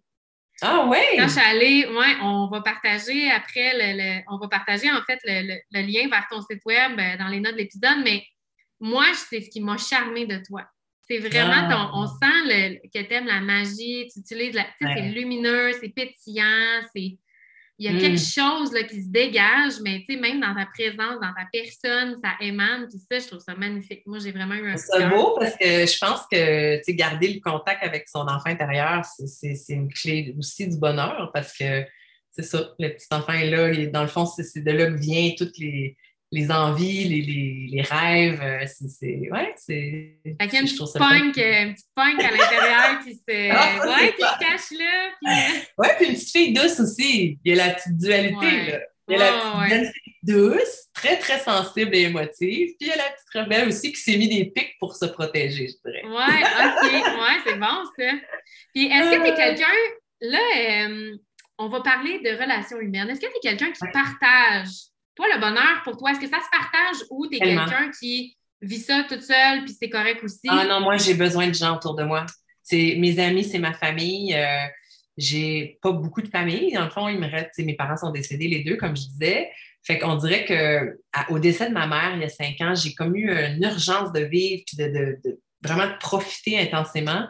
[0.62, 0.98] Ah oui?
[1.16, 5.18] Quand je suis allée, ouais, on va partager après, le, on va partager en fait
[5.24, 8.24] le, lien vers ton site web euh, dans les notes de l'épisode, mais
[8.81, 10.64] moi, c'est ce qui m'a charmé de toi.
[11.02, 12.18] C'est vraiment, ton, on ah.
[12.20, 17.18] sent que tu aimes la magie, tu utilises la, c'est lumineux, c'est pétillant, c'est
[17.79, 18.43] il y a quelque hmm.
[18.43, 22.17] chose là, qui se dégage, mais tu sais, même dans ta présence, dans ta personne,
[22.23, 24.03] ça émane, tout ça, je trouve ça magnifique.
[24.07, 27.35] Moi, j'ai vraiment eu un C'est beau parce que je pense que, tu sais, garder
[27.35, 31.85] le contact avec son enfant intérieur, c'est une clé aussi du bonheur parce que
[32.31, 35.35] c'est ça, le petit enfant est là, dans le fond, c'est de là que viennent
[35.37, 35.97] toutes les,
[36.33, 38.41] les envies, les, les, les rêves.
[38.43, 40.19] Euh, c'est, ouais, c'est.
[40.25, 43.51] Fait qu'il y a une petite punk, euh, une petite punk à l'intérieur qui se,
[43.53, 45.11] ah, ouais, qui se cache là.
[45.23, 45.31] Puis...
[45.31, 47.39] Euh, ouais, puis une petite fille douce aussi.
[47.45, 48.73] Il y a la petite dualité.
[48.73, 48.81] Là.
[49.09, 52.75] Il y a la petite fille douce, très, très sensible et émotive.
[52.77, 55.07] Puis il y a la petite rebelle aussi qui s'est mis des pics pour se
[55.07, 56.05] protéger, je dirais.
[56.05, 56.93] Ouais, OK.
[56.93, 58.12] Ouais, c'est bon, ça.
[58.75, 59.67] Puis est-ce que tu es quelqu'un.
[60.23, 60.89] Là,
[61.59, 63.11] on va parler de relations humaines.
[63.11, 66.38] Est-ce que tu es quelqu'un qui partage toi, le bonheur pour toi, est-ce que ça
[66.38, 70.46] se partage ou tu es quelqu'un qui vit ça toute seule puis c'est correct aussi?
[70.48, 72.26] Ah non, moi, j'ai besoin de gens autour de moi.
[72.62, 74.35] C'est mes amis, c'est ma famille.
[74.35, 74.66] Euh,
[75.16, 76.72] j'ai pas beaucoup de famille.
[76.72, 79.50] Dans le fond, il me reste, mes parents sont décédés les deux, comme je disais.
[79.83, 80.98] Fait qu'on dirait que
[81.33, 84.12] au décès de ma mère, il y a cinq ans, j'ai comme eu une urgence
[84.12, 85.18] de vivre puis de,
[85.62, 87.26] vraiment de profiter intensément.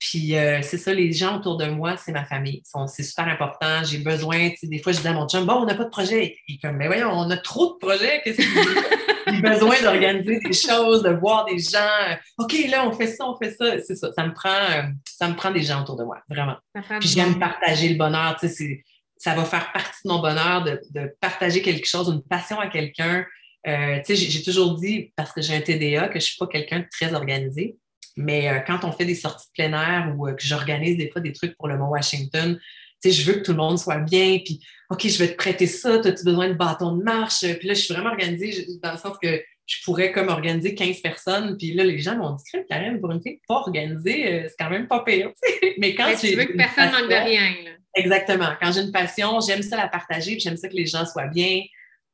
[0.00, 2.62] Puis euh, c'est ça, les gens autour de moi, c'est ma famille.
[2.86, 3.84] C'est super important.
[3.84, 6.38] J'ai besoin, des fois, je dis à mon chum, bon, on n'a pas de projet.
[6.48, 8.22] Il est comme, mais voyons, on a trop de projets.
[8.24, 12.16] Qu'est-ce que J'ai besoin d'organiser des choses, de voir des gens.
[12.38, 13.78] OK, là, on fait ça, on fait ça.
[13.86, 14.10] C'est ça.
[14.14, 16.56] Ça me prend, euh, ça me prend des gens autour de moi, vraiment.
[16.98, 18.36] Puis j'aime partager le bonheur.
[18.40, 18.82] Tu sais,
[19.18, 23.26] ça va faire partie de mon bonheur de, partager quelque chose, une passion à quelqu'un.
[23.66, 26.38] Euh, tu sais, j'ai toujours dit, parce que j'ai un TDA, que je ne suis
[26.38, 27.76] pas quelqu'un de très organisé.
[28.20, 31.10] Mais euh, quand on fait des sorties de plein air ou euh, que j'organise des
[31.10, 32.58] fois des trucs pour le Mont Washington,
[33.02, 35.94] je veux que tout le monde soit bien, puis OK, je vais te prêter ça,
[35.94, 37.40] as-tu besoin de bâton de marche?
[37.58, 41.00] Puis là, je suis vraiment organisée dans le sens que je pourrais comme organiser 15
[41.00, 44.56] personnes, puis là, les gens m'ont dit, Karen, pour une fille pas organisée, euh, c'est
[44.58, 45.30] quand même pas pire.
[45.78, 47.54] Mais quand tu veux que personne manque de rien.
[47.94, 48.50] Exactement.
[48.60, 51.28] Quand j'ai une passion, j'aime ça la partager, puis j'aime ça que les gens soient
[51.28, 51.62] bien.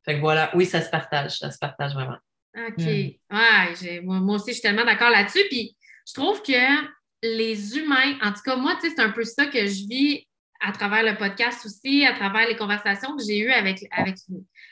[0.05, 2.19] Fait que voilà, oui, ça se partage, ça se partage vraiment.
[2.57, 2.85] OK.
[3.31, 4.05] Hmm.
[4.05, 5.43] moi, aussi, je suis tellement d'accord là-dessus.
[5.51, 5.76] Puis
[6.07, 6.87] je trouve que
[7.23, 10.27] les humains, en tout cas, moi, c'est un peu ça que je vis
[10.61, 14.17] à travers le podcast aussi, à travers les conversations que j'ai eues avec, avec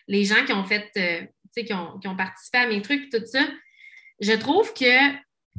[0.08, 3.24] les gens qui ont fait, euh, qui ont, qui ont, participé à mes trucs, tout
[3.26, 3.40] ça.
[4.20, 5.12] Je trouve que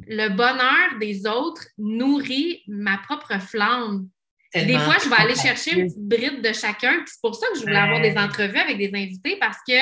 [0.06, 4.08] le bonheur des autres nourrit ma propre flamme.
[4.54, 7.02] Des fois, je vais aller chercher une petite bride de chacun.
[7.04, 9.74] C'est pour ça que je voulais avoir des entrevues avec des invités parce que,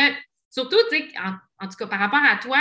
[0.51, 0.77] surtout,
[1.23, 2.59] en, en tout cas, par rapport à toi,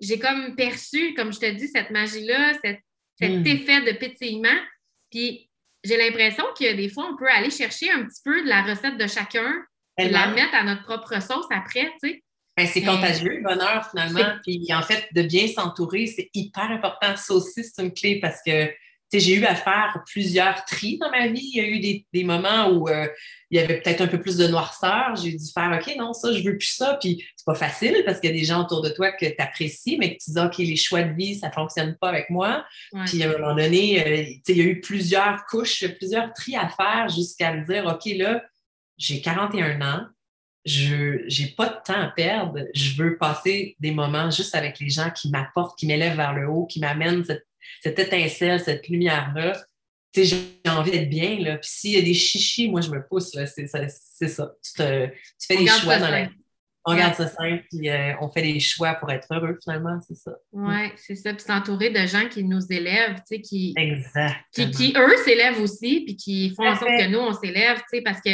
[0.00, 2.80] j'ai comme perçu, comme je te dis, cette magie-là, cet,
[3.20, 3.46] hmm.
[3.46, 4.60] effet de pétillement.
[5.10, 5.48] Puis
[5.84, 8.96] j'ai l'impression que des fois, on peut aller chercher un petit peu de la recette
[8.96, 9.54] de chacun
[9.98, 12.24] et la mettre à notre propre sauce après, tu sais.
[12.56, 14.38] Ben, c'est contagieux, le bonheur, finalement.
[14.44, 17.16] Puis en fait, de bien s'entourer, c'est hyper important.
[17.16, 18.72] Ça aussi, c'est une clé parce que
[19.12, 21.50] j'ai eu à faire plusieurs tris dans ma vie.
[21.54, 23.06] Il y a eu des, moments où euh,
[23.50, 25.14] il y avait peut-être un peu plus de noirceur.
[25.16, 26.98] J'ai dû faire OK, non, ça, je veux plus ça.
[27.00, 29.36] Puis c'est pas facile parce qu'il y a des gens autour de toi que tu
[29.38, 32.64] apprécies, mais que tu dis OK, les choix de vie, ça fonctionne pas avec moi.
[33.06, 36.68] Puis à un moment donné, euh, il y a eu plusieurs couches, plusieurs tris à
[36.68, 38.42] faire jusqu'à me dire OK, là,
[38.96, 40.06] j'ai 41 ans.
[40.64, 42.58] Je n'ai pas de temps à perdre.
[42.74, 46.48] Je veux passer des moments juste avec les gens qui m'apportent, qui m'élèvent vers le
[46.48, 47.44] haut, qui m'amènent cette
[47.82, 49.52] cette étincelle, cette lumière-là.
[50.16, 50.36] J'ai
[50.68, 51.38] envie d'être bien.
[51.40, 51.58] Là.
[51.58, 53.30] Puis s'il y a des chichis, moi, je me pousse.
[53.30, 53.80] C'est ça.
[54.62, 54.82] Tu,
[55.46, 56.44] fais des choix dans la vie.
[56.86, 60.16] On garde ça simple, puis euh, on fait des choix pour être heureux, finalement, c'est
[60.16, 60.32] ça.
[60.52, 61.32] Oui, c'est ça.
[61.32, 63.74] Puis s'entourer de gens qui nous élèvent, tu sais, qui,
[64.52, 67.84] qui, qui, eux, s'élèvent aussi, puis qui font en sorte que nous, on s'élève, tu
[67.96, 68.32] sais, parce que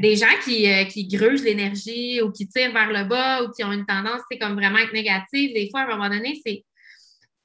[0.00, 3.62] des gens qui, euh, qui grugent l'énergie ou qui tirent vers le bas ou qui
[3.62, 6.64] ont une tendance, c'est comme vraiment être négative, des fois, à un moment donné, c'est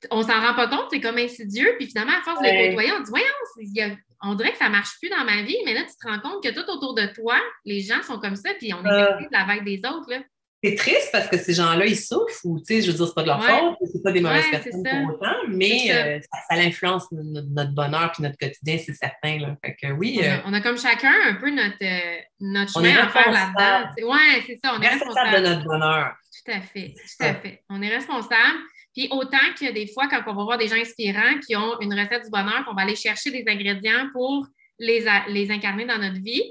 [0.09, 1.75] on s'en rend pas compte, c'est comme insidieux.
[1.77, 4.97] Puis finalement, à force de les côtoyer, on dit Voyons, on dirait que ça marche
[4.99, 7.39] plus dans ma vie, mais là, tu te rends compte que tout autour de toi,
[7.65, 10.09] les gens sont comme ça, puis on est euh, de la vague des autres.
[10.09, 10.19] Là.
[10.63, 13.15] C'est triste parce que ces gens-là, ils souffrent, ou tu sais, je veux dire, c'est
[13.15, 17.07] pas de leur faute, c'est pas des mauvaises personnes pour autant, mais euh, ça, influence
[17.11, 19.39] notre, bonheur puis notre quotidien, c'est certain.
[19.39, 19.57] Là.
[19.65, 20.19] Fait que oui.
[20.21, 21.77] On a, euh, on a, comme chacun un peu notre,
[22.39, 23.89] notre chemin à faire là-dedans.
[24.07, 25.41] Oui, c'est ça, on est responsable.
[25.41, 26.13] de notre bonheur.
[26.45, 27.63] Tout à fait, tout à fait.
[27.69, 28.59] On est responsable.
[28.95, 31.93] Puis autant que des fois, quand on va voir des gens inspirants qui ont une
[31.93, 34.47] recette du bonheur, qu'on va aller chercher des ingrédients pour
[34.80, 36.43] les, les incarner dans notre vie,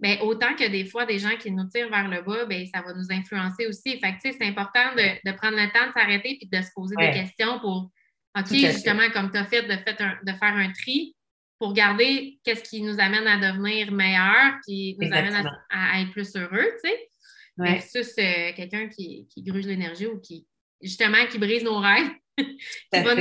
[0.00, 2.80] bien, autant que des fois, des gens qui nous tirent vers le bas, bien, ça
[2.82, 3.98] va nous influencer aussi.
[4.00, 6.94] Fait que, c'est important de, de, prendre le temps de s'arrêter et de se poser
[6.96, 7.90] des questions pour,
[8.38, 11.14] OK, justement, comme tu as fait, de, fait de faire un tri
[11.58, 16.34] pour garder qu'est-ce qui nous amène à devenir meilleur, qui nous amène à, être plus
[16.34, 17.10] heureux, tu sais.
[17.56, 20.44] Versus quelqu'un qui, qui gruge l'énergie ou qui,
[20.80, 22.10] justement, qui brise nos rêves.
[22.38, 23.14] qui va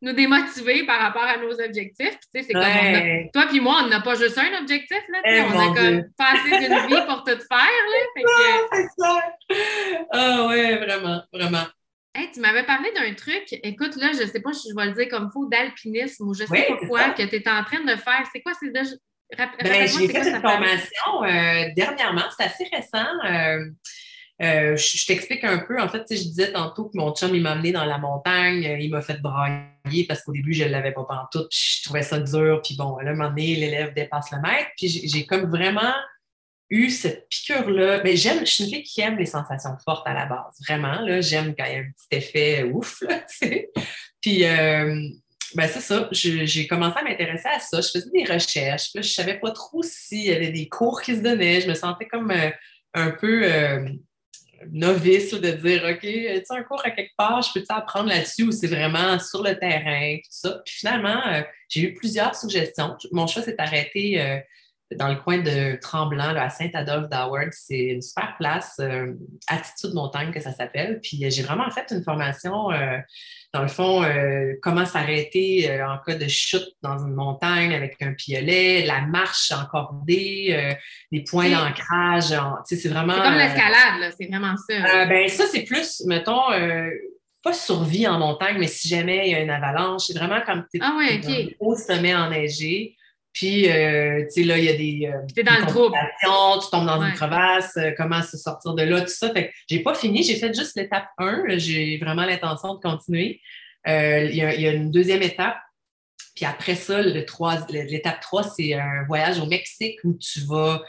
[0.00, 2.18] nous, démotiver par rapport à nos objectifs.
[2.34, 5.20] Tu sais, c'est comme toi puis moi, on n'a pas juste un objectif, là.
[5.24, 7.98] Eh, on a comme passé d'une vie pour tout faire, là.
[8.72, 9.22] c'est ça.
[10.12, 11.64] Ah ouais, vraiment, vraiment.
[12.14, 14.86] Hey, tu m'avais parlé d'un truc, écoute, là, je ne sais pas si je vais
[14.86, 17.80] le dire comme faux, d'alpinisme ou je sais pas quoi, que tu es en train
[17.80, 18.24] de faire.
[18.32, 18.52] C'est quoi?
[18.58, 18.80] C'est de...
[19.36, 23.08] Ben, j'ai fait une formation euh, dernièrement, c'est assez récent.
[23.24, 23.64] Euh,
[24.42, 25.80] euh, je, t'explique un peu.
[25.80, 28.90] En fait, je disais tantôt que mon chum, il m'a amené dans la montagne, il
[28.90, 32.18] m'a fait brailler parce qu'au début, je ne l'avais pas pantoute, puis je trouvais ça
[32.18, 32.60] dur.
[32.62, 34.70] Puis bon, là, un moment donné, l'élève dépasse le maître.
[34.76, 35.94] Puis j'ai comme vraiment
[36.70, 38.00] eu cette piqûre-là.
[38.02, 40.58] Mais j'aime, je suis une fille qui aime les sensations fortes à la base.
[40.66, 43.24] Vraiment, là, j'aime quand il y a un petit effet ouf, là,
[44.20, 45.08] Puis, euh,
[45.54, 47.80] ben c'est ça, j'ai commencé à m'intéresser à ça.
[47.80, 48.90] Je faisais des recherches.
[48.94, 51.60] je ne savais pas trop s'il y avait des cours qui se donnaient.
[51.60, 52.50] Je me sentais comme euh,
[52.94, 53.44] un peu
[54.64, 58.44] euh, novice de dire OK, tu un cours à quelque part, je peux apprendre là-dessus
[58.44, 60.62] ou c'est vraiment sur le terrain, tout ça?
[60.64, 61.20] Puis finalement,
[61.68, 62.96] j'ai eu plusieurs suggestions.
[63.12, 64.42] Mon choix s'est arrêté
[64.96, 67.50] dans le coin de Tremblant, à Saint-Adolphe d'Howard.
[67.52, 69.12] C'est une super place, euh,
[69.48, 71.00] Attitude Montagne que ça s'appelle.
[71.02, 72.98] Puis euh, j'ai vraiment fait une formation, euh,
[73.52, 74.04] dans le fond,
[74.62, 80.76] comment s'arrêter en cas de chute dans une montagne avec un piolet, la marche encordée,
[81.12, 82.34] les points d'ancrage.
[82.64, 83.14] C'est vraiment.
[83.14, 85.06] C'est comme l'escalade, c'est vraiment ça.
[85.06, 86.50] ben, ça, c'est plus, mettons,
[87.44, 90.64] pas survie en montagne, mais si jamais il y a une avalanche, c'est vraiment comme
[90.68, 91.56] tu es ah ouais, okay.
[91.60, 92.96] au sommet enneigé.
[93.34, 95.12] Puis, euh, tu sais, là, il y a des.
[95.12, 95.98] Euh, tu dans le trouble.
[96.22, 99.32] Tu tombes dans une crevasse, euh, comment se sortir de là, tout ça.
[99.32, 101.58] Fait que j'ai pas fini, j'ai fait juste l'étape 1.
[101.58, 103.40] J'ai vraiment l'intention de continuer.
[103.86, 105.56] Il y, a une deuxième étape.
[106.36, 110.82] Puis après ça, l'étape 3, c'est un voyage au Mexique où tu vas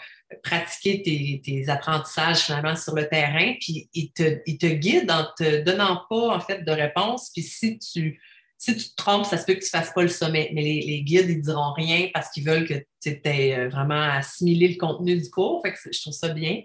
[0.43, 3.53] pratiquer tes, tes, apprentissages finalement sur le terrain.
[3.59, 7.31] Puis il te, il te guide en te donnant pas, en fait, de réponse.
[7.33, 8.19] Puis si tu
[8.57, 10.49] si tu te trompes, ça se peut que tu fasses pas le sommet.
[10.53, 14.01] Mais les, guides, ils ne diront rien parce qu'ils veulent que tu aies euh, vraiment
[14.01, 15.61] assimilé le contenu du cours.
[15.63, 16.61] Fait que je trouve ça bien.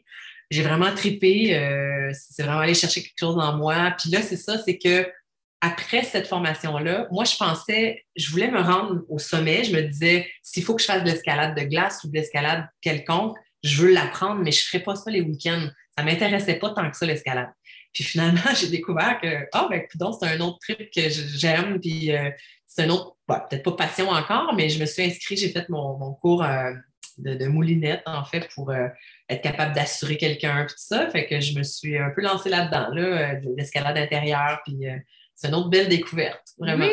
[0.50, 1.56] J'ai vraiment tripé.
[1.56, 3.94] Euh, c'est vraiment aller chercher quelque chose en moi.
[3.98, 5.10] Puis là, c'est ça, c'est que
[5.60, 9.64] après cette formation-là, moi, je pensais, je voulais me rendre au sommet.
[9.64, 12.66] Je me disais, s'il faut que je fasse de l'escalade de glace ou de l'escalade
[12.80, 15.68] quelconque, je veux l'apprendre, mais je ne ferai pas ça les week-ends.
[15.96, 17.50] Ça ne m'intéressait pas tant que ça, l'escalade.
[17.92, 22.30] Puis finalement, j'ai découvert que, ah, ben, c'est un autre trip que j'aime, puis euh,
[22.66, 26.14] c'est un autre, peut-être pas passion encore, mais je me suis inscrite, j'ai fait mon,
[26.14, 26.72] cours euh,
[27.18, 28.88] de, moulinette, en fait, pour euh,
[29.28, 31.08] être capable d'assurer quelqu'un, tout ça.
[31.10, 34.84] Fait que je me suis un peu lancée là-dedans, là, de l'escalade intérieure, puis
[35.34, 36.86] c'est une autre belle découverte, vraiment.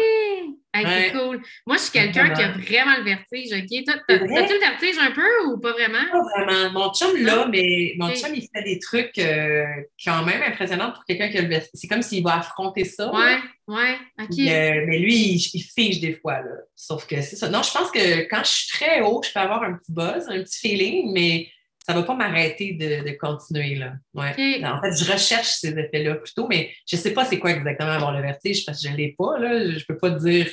[0.86, 1.42] C'est cool.
[1.66, 3.52] Moi, je suis quelqu'un qui a vraiment le vertige.
[3.52, 3.84] OK?
[3.86, 6.06] T'as-tu le vertige un peu ou pas vraiment?
[6.12, 6.72] Pas vraiment.
[6.72, 9.66] Mon chum là, mais mon chum, il fait des trucs euh,
[10.04, 11.72] quand même impressionnants pour quelqu'un qui a le vertige.
[11.74, 13.14] C'est comme s'il va affronter ça.
[13.14, 13.38] Ouais,
[13.68, 14.40] ouais, OK.
[14.40, 16.42] Euh, mais lui, il, il, fige des fois.
[16.42, 16.52] Là.
[16.76, 17.50] Sauf que c'est ça.
[17.50, 20.28] Non, je pense que quand je suis très haut, je peux avoir un petit buzz,
[20.30, 21.50] un petit feeling, mais
[21.88, 23.76] ça ne va pas m'arrêter de, continuer.
[23.76, 23.94] Là.
[24.14, 24.62] Ouais.
[24.66, 27.92] En fait, je recherche ces effets-là plutôt, mais je ne sais pas c'est quoi exactement
[27.92, 29.40] avoir le vertige parce que je ne l'ai pas.
[29.40, 29.70] Là.
[29.70, 30.52] Je ne peux pas dire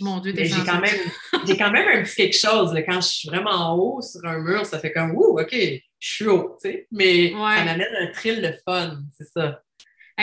[0.00, 1.00] mon Dieu, j'ai quand, même,
[1.46, 2.74] j'ai quand même un petit quelque chose.
[2.86, 5.80] Quand je suis vraiment en haut sur un mur, ça fait comme Ouh, OK, je
[5.98, 6.86] suis haut, tu sais.
[6.90, 9.60] Mais ça m'amène un thrill de fun, c'est ça.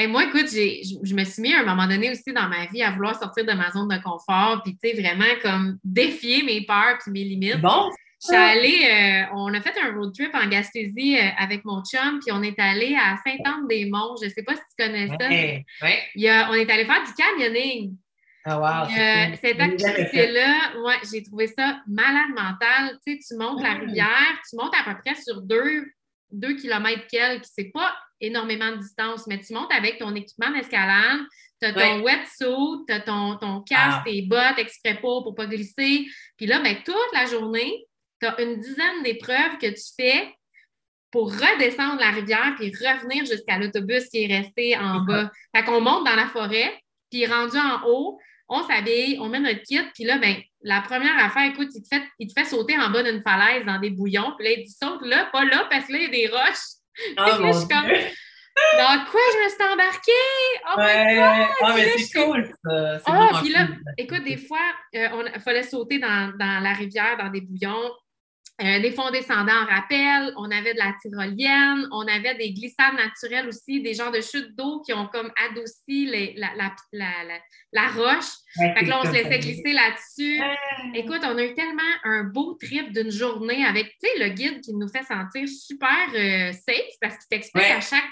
[0.08, 2.92] moi, écoute, je, me suis mis à un moment donné aussi dans ma vie à
[2.92, 6.98] vouloir sortir de ma zone de confort, puis tu sais, vraiment comme défier mes peurs
[7.02, 7.62] puis mes limites.
[7.62, 7.90] Bon.
[8.22, 11.84] Je suis allée, euh, on a fait un road trip en Gaspésie euh, avec mon
[11.84, 14.16] chum, puis on est allé à Sainte-Anne-des-Monts.
[14.22, 15.28] Je ne sais pas si tu connais ça.
[15.28, 17.98] Ouais, on est allé faire du canyoning.
[18.46, 23.00] Ah, wow, euh, cette activité-là, ouais, j'ai trouvé ça malade mental.
[23.06, 23.80] Tu sais, tu montes la ah.
[23.80, 25.86] rivière, tu montes à peu près sur deux,
[26.32, 27.46] deux kilomètres quelques.
[27.46, 31.20] C'est pas énormément de distance, mais tu montes avec ton équipement d'escalade,
[31.62, 34.04] tu as ton wetsuit, tu as ton, ton casque, ah.
[34.06, 36.06] tes bottes exprès pour pour pas glisser.
[36.36, 37.86] Puis là, ben, toute la journée,
[38.20, 40.36] tu as une dizaine d'épreuves que tu fais
[41.12, 45.32] pour redescendre la rivière puis revenir jusqu'à l'autobus qui est resté en bas.
[45.56, 46.74] Fait qu'on monte dans la forêt,
[47.12, 48.20] puis rendu en haut,
[48.54, 51.88] on s'habille, on met notre kit, puis là, ben, la première affaire, écoute, il te
[51.88, 54.64] fait, il te fait sauter en bas d'une falaise dans des bouillons, puis là, il
[54.64, 56.78] dit saute là, pas là, parce que là, il y a des roches.
[57.18, 57.90] Oh, là, je suis comme,
[58.78, 60.12] dans quoi je me suis embarquée?
[60.68, 61.48] Oh my God!
[61.62, 63.02] Ah, mais c'est cool, ça.
[63.06, 64.60] Ah, puis là, écoute, des fois,
[64.96, 67.92] euh, il fallait sauter dans, dans, la rivière, dans des bouillons.
[68.62, 72.94] Euh, des fonds descendants en rappel, on avait de la tyrolienne, on avait des glissades
[72.94, 76.06] naturelles aussi, des genres de chutes d'eau qui ont comme adouci
[76.36, 78.30] la, roche.
[78.56, 80.40] fait que là, on se laissait glisser là-dessus.
[80.94, 84.62] Écoute, on a eu tellement un beau trip d'une journée avec, tu sais, le guide
[84.62, 88.04] qui nous fait sentir super euh, safe parce qu'il t'explique à chaque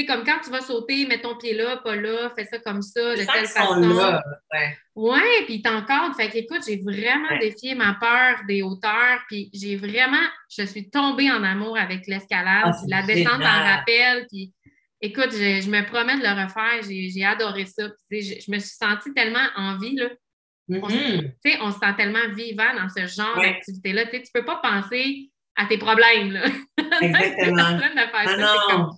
[0.00, 2.82] sais, comme quand tu vas sauter, mets ton pied là, pas là, fais ça comme
[2.82, 3.80] ça, de telle façon.
[3.80, 4.22] Là,
[4.52, 4.76] ouais.
[4.94, 6.14] ouais, puis t'encadres.
[6.16, 10.26] Fait qu'écoute, j'ai vraiment défié ma peur des hauteurs, puis j'ai vraiment,
[10.56, 14.52] je suis tombée en amour avec l'escalade, ah, la descente en rappel, puis
[15.00, 17.88] écoute, je, me promets de le refaire, j'ai adoré ça.
[18.10, 20.08] Je, je, me suis sentie tellement en vie, là.
[20.68, 21.58] Mm-hmm.
[21.62, 24.06] on, se sent tellement vivant dans ce genre d'activité-là.
[24.06, 26.32] Tu ne peux pas penser à tes problèmes.
[26.32, 26.44] Là.
[27.00, 27.62] Exactement.
[27.62, 28.90] en train de faire ah ça, non.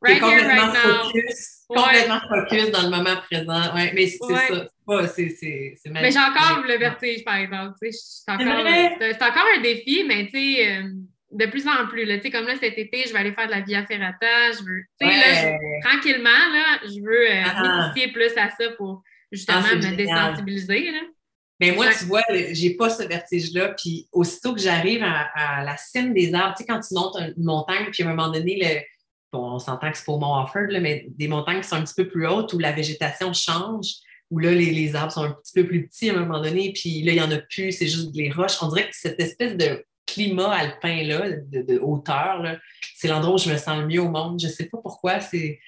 [0.00, 3.74] Right complètement focus, complètement focus dans le moment présent.
[3.74, 4.68] Ouais, mais c'est ça.
[5.08, 7.74] C'est Mais j'ai encore le vertige, par exemple.
[7.80, 10.82] C'est encore, un défi, mais tu sais, euh,
[11.32, 12.04] de plus en plus.
[12.04, 14.52] Là, comme là, cet été, je vais aller faire de la via ferrata.
[14.52, 17.92] Je veux, là, tranquillement, là, je veux euh, ah.
[18.12, 20.92] plus à ça pour justement ah, me désensibiliser.
[20.92, 21.00] Là.
[21.60, 22.22] Mais moi, tu vois,
[22.52, 23.74] j'ai pas ce vertige-là.
[23.76, 27.44] Puis aussitôt que j'arrive à, la cime des arbres, tu sais, quand tu montes une
[27.44, 28.80] montagne, puis à un moment donné, le,
[29.32, 31.84] bon, on s'entend que c'est pas au Mont Offord, mais des montagnes qui sont un
[31.84, 33.86] petit peu plus hautes où la végétation change,
[34.30, 37.02] où là, les, arbres sont un petit peu plus petits à un moment donné, puis
[37.02, 38.62] là, il n'y en a plus, c'est juste des roches.
[38.62, 42.44] On dirait que cette espèce de climat alpin-là, de, hauteur,
[42.94, 44.40] c'est l'endroit où je me sens le mieux au monde.
[44.40, 45.58] Je ne sais pas pourquoi, c'est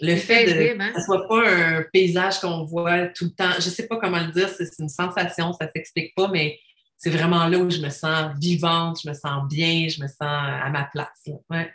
[0.00, 0.90] le fait que hein?
[0.94, 3.52] ce ne soit pas un paysage qu'on voit tout le temps.
[3.58, 6.58] Je ne sais pas comment le dire, c'est une sensation, ça ne s'explique pas, mais
[6.96, 10.16] c'est vraiment là où je me sens vivante, je me sens bien, je me sens
[10.20, 11.28] à ma place.
[11.50, 11.70] Ouais.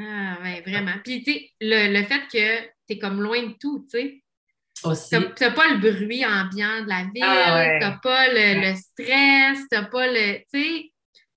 [0.00, 0.94] Ah, oui, vraiment.
[1.04, 4.22] Puis, tu sais, le, fait que tu es comme loin de tout, tu sais.
[4.82, 5.10] Aussi.
[5.10, 8.74] Tu n'as pas le bruit ambiant de la ville, ah, tu n'as pas le, le
[8.76, 10.38] stress, tu n'as pas le.
[10.38, 10.92] Tu sais,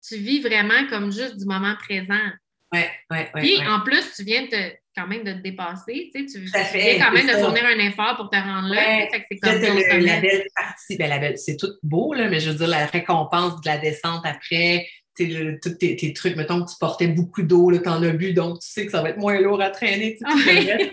[0.07, 2.29] tu vis vraiment comme juste du moment présent.
[2.71, 3.41] Oui, oui, oui.
[3.41, 4.47] Puis en plus, tu viens
[4.95, 6.09] quand même de te dépasser.
[6.13, 9.07] Tu, sais, tu, viens quand même de fournir un effort pour te rendre là.
[9.11, 12.85] c'est comme la belle partie, ben, c'est tout beau, là, mais je veux dire, la
[12.85, 17.71] récompense de la descente après, tous tes, tes, trucs, mettons que tu portais beaucoup d'eau,
[17.71, 20.17] tu en as bu, donc tu sais que ça va être moins lourd à traîner.
[20.17, 20.91] Tu sais,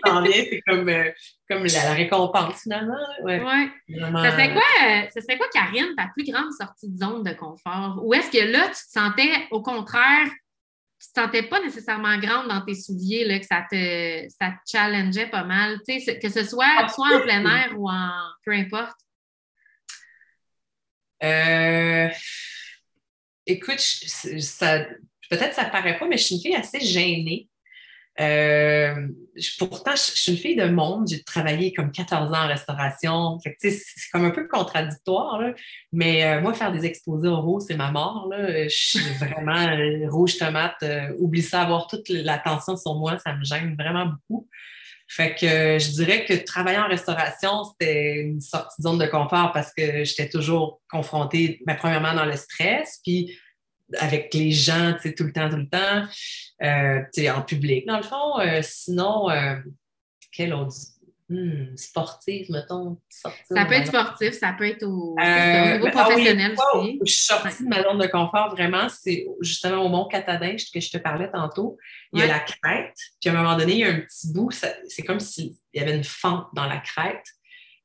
[0.51, 1.11] c'est comme, euh,
[1.49, 2.99] comme la, récompense finalement.
[3.23, 3.41] Ouais.
[3.89, 8.01] Ça serait quoi, ça serait quoi, Karine, ta plus grande sortie de zone de confort?
[8.03, 10.27] Ou est-ce que là, tu te sentais au contraire,
[11.01, 14.71] tu te sentais pas nécessairement grande dans tes souliers, là, que ça te, ça te
[14.71, 18.11] challengeait pas mal, que ce soit, soit en plein air ou en
[18.45, 18.97] peu importe?
[21.23, 22.09] Euh
[23.47, 24.85] écoute, ça,
[25.31, 27.49] peut-être ça paraît pas, mais je suis une fille assez gênée.
[28.21, 29.09] Euh,
[29.59, 31.09] pourtant, je, suis une fille de monde.
[31.09, 33.39] J'ai travaillé comme 14 ans en restauration.
[33.59, 33.81] c'est
[34.13, 35.41] comme un peu contradictoire.
[35.93, 38.29] Mais euh, moi, faire des exposés oraux, c'est ma mort.
[38.31, 38.65] Là.
[38.65, 40.85] Je suis vraiment euh, rouge tomate.
[41.19, 44.49] oublie ça, avoir toute l'attention sur moi, ça me gêne vraiment beaucoup.
[45.13, 49.51] Fait que je dirais que travailler en restauration, c'était une sortie de zone de confort
[49.53, 53.37] parce que j'étais toujours confrontée, ben, premièrement, dans le stress, puis
[53.99, 56.07] avec les gens, tu sais, tout le temps, tout le temps,
[56.63, 58.39] euh, tu sais, en public, dans le fond.
[58.39, 59.57] Euh, sinon, euh,
[60.31, 60.77] quel autre
[61.31, 62.99] Hmm, sportif, mettons.
[63.09, 63.31] Ça
[63.65, 66.99] peut être sportif, ça peut être au, euh, niveau ben, ah professionnel aussi.
[67.07, 70.81] je suis sortie de ma zone de confort vraiment, c'est justement au Mont Catadin que
[70.81, 71.79] je te parlais tantôt.
[72.13, 74.33] Il y a la crête, puis à un moment donné, il y a un petit
[74.33, 77.25] bout, c'est comme s'il y avait une fente dans la crête.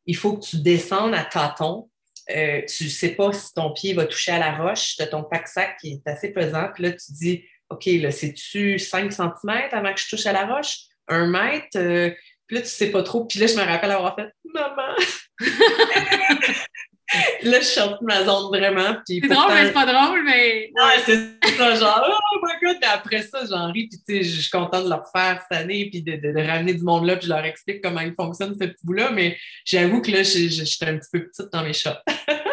[0.08, 1.88] Il faut que tu descendes à tâtons.
[2.36, 5.08] Euh, tu ne sais pas si ton pied va toucher à la roche, tu as
[5.08, 9.70] ton pack-sac qui est assez pesant, puis là, tu dis, OK, là, c'est-tu 5 cm
[9.72, 10.78] avant que je touche à la roche?
[11.08, 11.78] Un mètre?
[11.78, 12.10] Euh,
[12.48, 13.26] puis là, tu sais pas trop.
[13.26, 14.96] Puis là, je me rappelle avoir fait Maman!
[17.44, 18.98] là, je sors de ma zone vraiment.
[19.06, 20.72] C'est drôle, mais c'est pas drôle, mais.
[20.74, 22.78] Ouais, c'est ça, genre, oh my god!
[22.80, 23.88] Puis après ça, j'en ris.
[23.88, 26.74] Puis tu sais, je suis contente de leur faire cette année, puis de, de, ramener
[26.74, 29.12] du monde là, puis je leur explique comment il fonctionne, ce petit bout-là.
[29.12, 32.02] Mais j'avoue que là, j'étais un petit peu petite dans mes chats.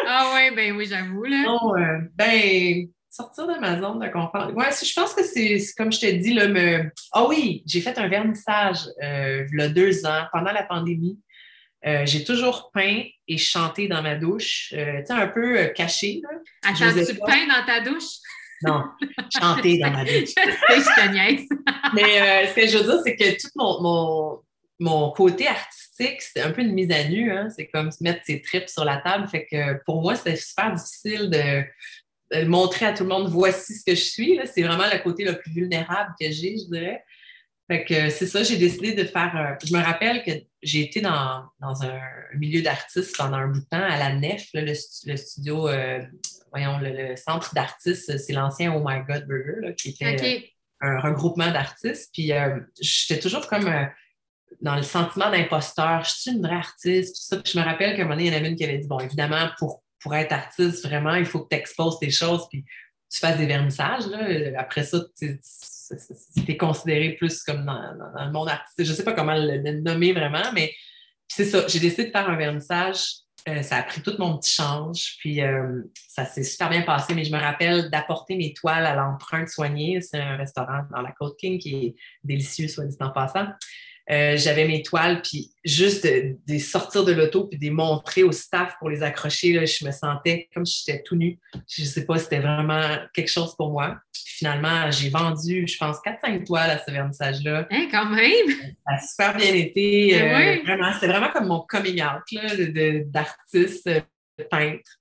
[0.07, 1.43] ah ouais, ben oui, j'avoue, là.
[1.43, 4.51] Non, euh, ben sortir de ma zone de confort.
[4.55, 6.89] Ouais, je pense que c'est comme je te dis, là, me...
[7.11, 11.19] ah oui, j'ai fait un vernissage euh, il y a deux ans, pendant la pandémie.
[11.85, 16.21] Euh, j'ai toujours peint et chanté dans ma douche, euh, tu sais, un peu caché.
[16.23, 16.29] Là.
[16.69, 18.15] Attends, tu peins dans ta douche?
[18.63, 18.83] Non,
[19.37, 20.13] chanter dans ma douche.
[20.69, 21.47] je sais, je te niaise.
[21.93, 24.39] Mais ce que je veux dire, c'est que tout mon, mon,
[24.79, 27.31] mon côté artistique, c'est un peu une mise à nu.
[27.31, 27.49] Hein?
[27.53, 29.27] C'est comme se mettre ses tripes sur la table.
[29.27, 31.65] Fait que pour moi, c'était super difficile de,
[32.45, 34.39] montrer à tout le monde voici ce que je suis.
[34.45, 37.03] C'est vraiment le côté le plus vulnérable que j'ai, je dirais.
[37.69, 39.35] Fait que c'est ça, j'ai décidé de faire.
[39.35, 41.99] Euh, je me rappelle que j'ai été dans, un
[42.37, 44.73] milieu d'artistes pendant un bout de temps à la Nef, le,
[45.15, 46.01] studio, euh,
[46.51, 50.51] voyons, le, centre d'artistes, c'est l'ancien Oh My God Burger, qui était
[50.81, 52.09] un regroupement d'artistes.
[52.13, 52.31] Puis
[52.81, 53.71] j'étais toujours comme
[54.61, 56.03] dans le sentiment d'imposteur.
[56.03, 57.37] Je suis une vraie artiste, tout ça.
[57.37, 58.77] Puis je me rappelle qu'à un moment donné, il y en avait une qui avait
[58.77, 62.47] dit Bon, évidemment, pour pour être artiste, vraiment, il faut que tu exposes tes choses
[62.49, 62.65] puis
[63.09, 64.05] tu fasses des vernissages.
[64.07, 64.59] Là.
[64.59, 68.85] Après ça, c'était considéré plus comme dans, le monde artistique.
[68.85, 70.73] Je ne sais pas comment le, nommer vraiment, mais
[71.27, 71.65] c'est ça.
[71.67, 73.05] J'ai décidé de faire un vernissage.
[73.47, 77.13] Euh, ça a pris tout mon petit change, puis euh, ça s'est super bien passé,
[77.13, 79.99] mais je me rappelle d'apporter mes toiles à l'empreinte soignée.
[79.99, 83.47] C'est un restaurant dans la Côte King qui est délicieux, soit dit en passant.
[84.09, 88.33] Euh, j'avais mes toiles, puis juste de, sortir de l'auto puis de les montrer au
[88.33, 91.39] staff pour les accrocher, là, je me sentais comme si j'étais tout nu.
[91.69, 93.97] Je ne sais pas, c'était vraiment quelque chose pour moi.
[94.11, 97.65] Puis finalement, j'ai vendu, je pense, 4-5 toiles à ce vernissage-là.
[97.71, 98.49] Hein, quand même!
[98.85, 100.19] Ça a super bien été.
[100.19, 102.23] Ben euh, vraiment, c'était vraiment comme mon coming out
[103.05, 104.01] d'artiste, de,
[104.37, 104.91] de peintre.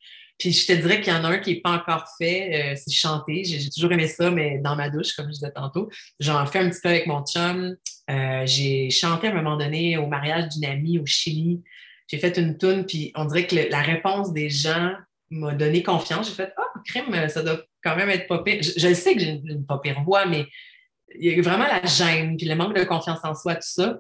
[0.43, 2.75] Puis je te dirais qu'il y en a un qui n'est pas encore fait, euh,
[2.75, 3.45] c'est chanter.
[3.45, 5.89] J'ai toujours aimé ça, mais dans ma douche, comme je disais tantôt.
[6.19, 7.77] J'en fais un petit peu avec mon chum.
[8.11, 11.63] Euh, j'ai chanté à un moment donné au mariage d'une amie au Chili.
[12.09, 14.95] J'ai fait une toune, puis on dirait que la réponse des gens
[15.31, 16.29] m'a donné confiance.
[16.29, 18.65] J'ai fait Ah, oh, crème, ça doit quand même être pas pire.
[18.65, 20.47] Je, sais que j'ai une, pas pire voix, mais
[21.21, 23.97] il y a vraiment la gêne, puis le manque de confiance en soi, tout ça.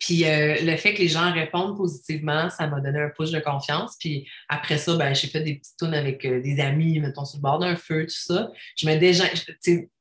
[0.00, 3.38] Puis euh, le fait que les gens répondent positivement, ça m'a donné un push de
[3.38, 3.96] confiance.
[4.00, 7.38] Puis après ça, ben, j'ai fait des petites tunes avec euh, des amis, mettons, sur
[7.38, 8.50] le bord d'un feu, tout ça.
[8.76, 9.24] Je me déjà,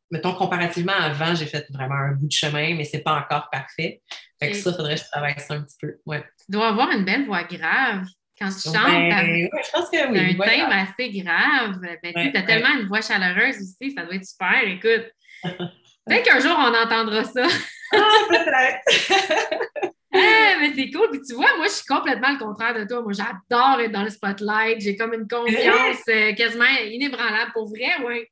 [0.10, 4.02] mettons, comparativement avant, j'ai fait vraiment un bout de chemin, mais c'est pas encore parfait.
[4.40, 5.98] Fait que ça, il faudrait que je travaille ça un petit peu.
[6.06, 6.24] Ouais.
[6.46, 8.06] Tu dois avoir une belle voix grave.
[8.40, 11.78] Quand tu chantes, ben, je pense que oui, un thème assez grave.
[12.02, 14.64] Ben, tu as tellement une voix chaleureuse aussi, ça doit être super.
[14.64, 15.12] Écoute,
[16.10, 17.46] peut-être qu'un jour, on entendra ça.
[17.94, 17.98] ah,
[18.30, 19.92] peut-être!
[20.14, 21.10] Ah, mais c'est cool.
[21.12, 23.02] Puis tu vois, moi, je suis complètement le contraire de toi.
[23.02, 24.82] Moi, j'adore être dans le spotlight.
[24.82, 27.52] J'ai comme une confiance euh, quasiment inébranlable.
[27.54, 28.26] Pour vrai, oui.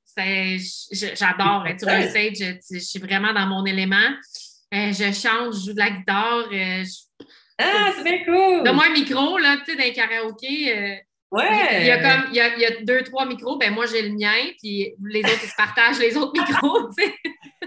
[0.92, 2.58] J'adore être sur un stage.
[2.72, 4.10] Je, suis vraiment dans mon élément.
[4.74, 6.50] Euh, je chante, je joue de la guitare.
[6.52, 6.84] Euh,
[7.60, 8.64] ah, c'est bien cool!
[8.64, 11.02] Donne-moi un micro, là, tu sais, dans les karaokés.
[11.32, 11.82] Ouais.
[11.82, 13.86] Il y a comme, il y a, il y a deux, trois micros, ben moi
[13.86, 17.16] j'ai le mien, puis les autres, ils se partagent les autres micros, tu sais.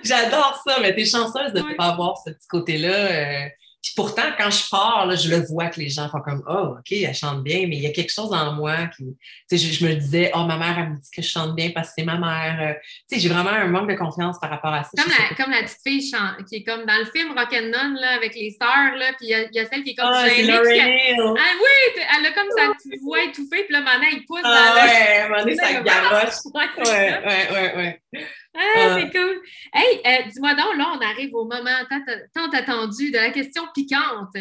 [0.04, 3.50] J'adore ça, mais t'es chanceuse de ne pas avoir ce petit côté-là.
[3.82, 6.92] Puis pourtant, quand je pars, je le vois que les gens font comme Oh, OK,
[6.92, 9.16] elle chante bien, mais il y a quelque chose en moi qui.
[9.48, 11.70] Tu sais, je, me disais Oh, ma mère, elle me dit que je chante bien
[11.70, 12.58] parce que c'est ma mère.
[12.60, 12.74] Euh,
[13.08, 14.90] tu sais, j'ai vraiment un manque de confiance par rapport à ça.
[15.02, 16.12] Comme, la, comme la, petite fille
[16.46, 19.58] qui est comme dans le film Rock'n'None, là, avec les stars, là, puis il y,
[19.58, 20.10] a celle qui est comme.
[20.12, 24.26] Ah, c'est Ah oui, elle a comme sa petite voix étouffée, puis là, maintenant, il
[24.26, 26.34] pousse ah, dans ouais, donné, ça garoche.
[26.54, 27.76] ouais, ouais, ouais,
[28.12, 28.26] ouais.
[28.54, 29.40] Ah, ah, c'est cool.
[29.72, 34.34] Hey, euh, dis-moi donc, là, on arrive au moment tant, attendu de la question piquante.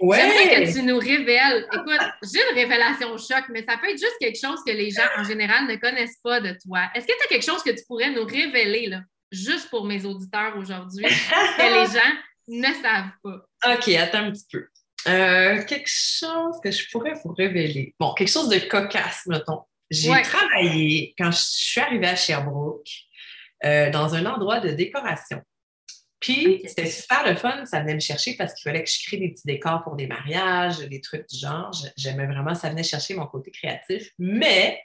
[0.00, 0.16] Ouais.
[0.16, 1.66] J'aimerais que tu nous révèles.
[1.72, 5.08] Écoute, j'ai une révélation choc, mais ça peut être juste quelque chose que les gens
[5.16, 6.88] en général ne connaissent pas de toi.
[6.94, 9.00] Est-ce que tu as quelque chose que tu pourrais nous révéler, là,
[9.32, 12.14] juste pour mes auditeurs aujourd'hui, que les gens
[12.46, 13.74] ne savent pas?
[13.74, 14.66] OK, attends un petit peu.
[15.08, 17.94] Euh, quelque chose que je pourrais vous révéler.
[17.98, 19.62] Bon, quelque chose de cocasse, mettons.
[19.90, 22.88] J'ai travaillé quand je suis arrivée à Sherbrooke.
[23.64, 25.42] Euh, dans un endroit de décoration.
[26.20, 29.16] Puis, c'était super le fun, ça venait me chercher parce qu'il fallait que je crée
[29.16, 31.70] des petits décors pour des mariages, des trucs du genre.
[31.96, 34.10] J'aimais vraiment, ça venait chercher mon côté créatif.
[34.18, 34.80] Mais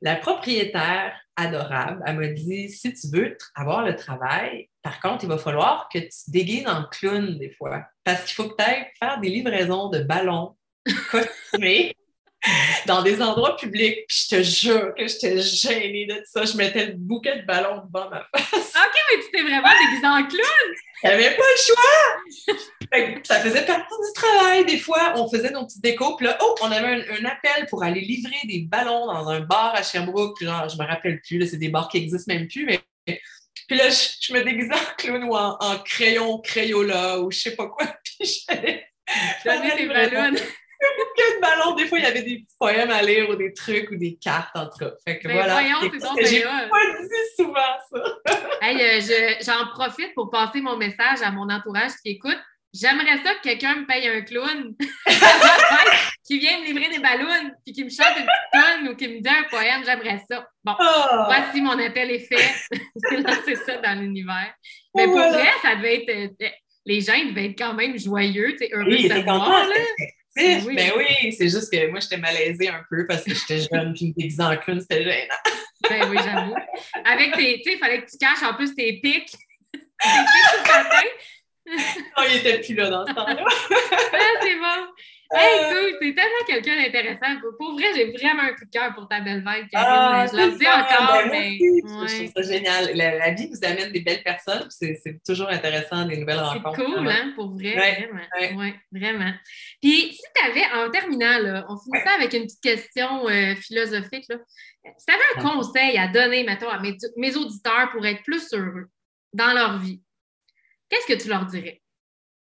[0.00, 5.28] la propriétaire adorable, elle m'a dit si tu veux avoir le travail, par contre, il
[5.28, 7.84] va falloir que tu déguises en clown des fois.
[8.04, 10.56] Parce qu'il faut peut-être faire des livraisons de ballons
[11.10, 11.94] costumés
[12.86, 14.06] dans des endroits publics.
[14.08, 16.44] Puis je te jure que j'étais gênée de ça.
[16.44, 18.72] Je mettais le bouquet de ballons devant ma face.
[18.74, 20.74] OK, mais tu t'es vraiment déguisée en clown!
[21.02, 23.20] J'avais pas le choix!
[23.24, 24.64] ça faisait partie du travail.
[24.64, 26.16] Des fois, on faisait nos petites décos.
[26.16, 29.74] Puis là, oh, on avait un, appel pour aller livrer des ballons dans un bar
[29.74, 30.36] à Sherbrooke.
[30.36, 31.46] Puis genre, je me rappelle plus.
[31.48, 32.64] C'est des bars qui existent même plus.
[32.64, 32.80] Mais
[33.68, 37.66] puis là, je, me déguisais en clown ou en, crayon Crayola ou je sais pas
[37.66, 37.86] quoi.
[38.04, 38.86] Puis j'allais.
[39.44, 40.36] Donner ballons
[40.78, 41.74] que de ballons.
[41.74, 44.16] Des fois, il y avait des petits poèmes à lire ou des trucs ou des
[44.16, 44.90] cartes, en tout cas.
[45.04, 45.52] Fait que ben voilà.
[45.54, 47.54] Voyons, c'est bon, J'ai pas dit souvent
[47.90, 48.38] ça.
[48.62, 52.38] hey, euh, j'en profite pour passer mon message à mon entourage qui écoute.
[52.78, 54.74] J'aimerais ça que quelqu'un me paye un clown
[56.26, 59.08] qui vient me livrer des ballons puis qui me chante une petite tonne ou qui
[59.08, 59.82] me dit un poème.
[59.84, 60.46] J'aimerais ça.
[60.62, 61.24] Bon, oh.
[61.24, 62.52] voici mon appel est fait.
[63.10, 64.52] J'ai lancé ça dans l'univers.
[64.94, 66.34] Mais pour vrai, ça devait être.
[66.42, 66.48] Euh,
[66.84, 69.66] les gens devaient être quand même joyeux, heureux oui, de savoir.
[70.36, 73.66] Ben oui, ben oui c'est juste que moi, j'étais malaisée un peu parce que j'étais
[73.72, 75.34] jeune, puis me déguisant en clown, c'était gênant.
[75.88, 76.54] ben oui, j'avoue.
[77.04, 79.32] Avec tes, tu sais, il fallait que tu caches en plus tes pics.
[79.72, 80.74] tes pics sur
[81.66, 83.44] Non, il n'était plus là dans ce temps-là.
[83.50, 84.86] ah, c'est bon.
[85.32, 85.88] Hey, euh.
[85.88, 87.40] écoute, c'est tellement quelqu'un d'intéressant.
[87.58, 90.48] Pour vrai, j'ai vraiment un coup de cœur pour ta belle vibe, Ah, je la
[90.48, 91.58] dis encore, ben, mais.
[91.58, 92.96] Je trouve ça génial.
[92.96, 96.76] La, vie vous amène des belles personnes, c'est toujours intéressant, des nouvelles rencontres.
[96.76, 98.58] C'est cool, hein, pour vrai, vraiment.
[98.60, 98.74] Ouais.
[98.92, 99.32] vraiment.
[99.82, 103.54] Puis, si tu avais, en terminant, là, on finit ça avec une petite question euh,
[103.56, 104.26] philosophique.
[104.28, 104.36] Là.
[104.96, 108.52] Si tu avais un conseil à donner, mettons, à mes, mes auditeurs pour être plus
[108.52, 108.86] heureux,
[109.32, 110.00] dans leur vie,
[110.88, 111.82] qu'est-ce que tu leur dirais?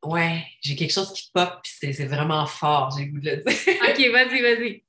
[0.03, 3.37] Ouais, j'ai quelque chose qui pop, puis c'est vraiment fort, j'ai le goût de le
[3.37, 3.53] dire.
[3.89, 4.83] OK, vas-y, vas-y.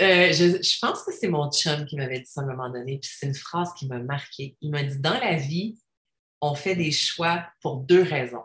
[0.00, 2.98] Euh, je, pense que c'est mon chum qui m'avait dit ça à un moment donné,
[2.98, 4.56] puis c'est une phrase qui m'a marqué.
[4.60, 5.78] Il m'a dit Dans la vie,
[6.40, 8.44] on fait des choix pour deux raisons.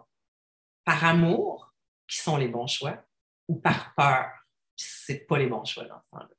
[0.83, 1.73] Par amour,
[2.07, 3.03] qui sont les bons choix,
[3.47, 4.29] ou par peur,
[4.75, 6.29] qui c'est pas les bons choix dans ce temps-là.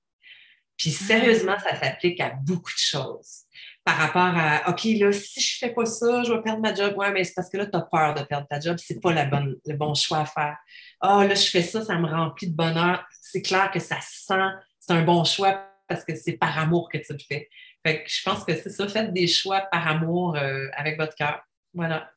[0.77, 3.46] Puis sérieusement, ça s'applique à beaucoup de choses.
[3.87, 6.95] Par rapport à OK, là, si je fais pas ça, je vais perdre ma job.
[6.97, 8.77] Ouais, mais c'est parce que là, tu as peur de perdre ta job.
[8.79, 10.57] C'est pas la bonne, le bon choix à faire.
[11.01, 13.07] Ah, oh, là, je fais ça, ça me remplit de bonheur.
[13.23, 14.35] C'est clair que ça sent,
[14.81, 17.49] c'est un bon choix parce que c'est par amour que tu le fais.
[17.87, 21.15] Fait que je pense que c'est ça, faites des choix par amour euh, avec votre
[21.15, 21.41] cœur.
[21.73, 22.11] Voilà.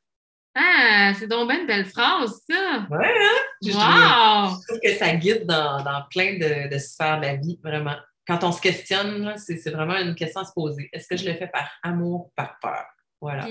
[0.55, 2.87] Ah, c'est donc bien une belle phrase, ça!
[2.89, 3.41] Ouais, hein?
[3.61, 4.57] Je, wow!
[4.57, 7.95] je trouve que ça guide dans, dans plein de, de sphères de la vie, vraiment
[8.29, 10.89] quand on se questionne, c'est vraiment une question à se poser.
[10.93, 12.85] Est-ce que je le fais par amour ou par peur?
[13.19, 13.47] Voilà.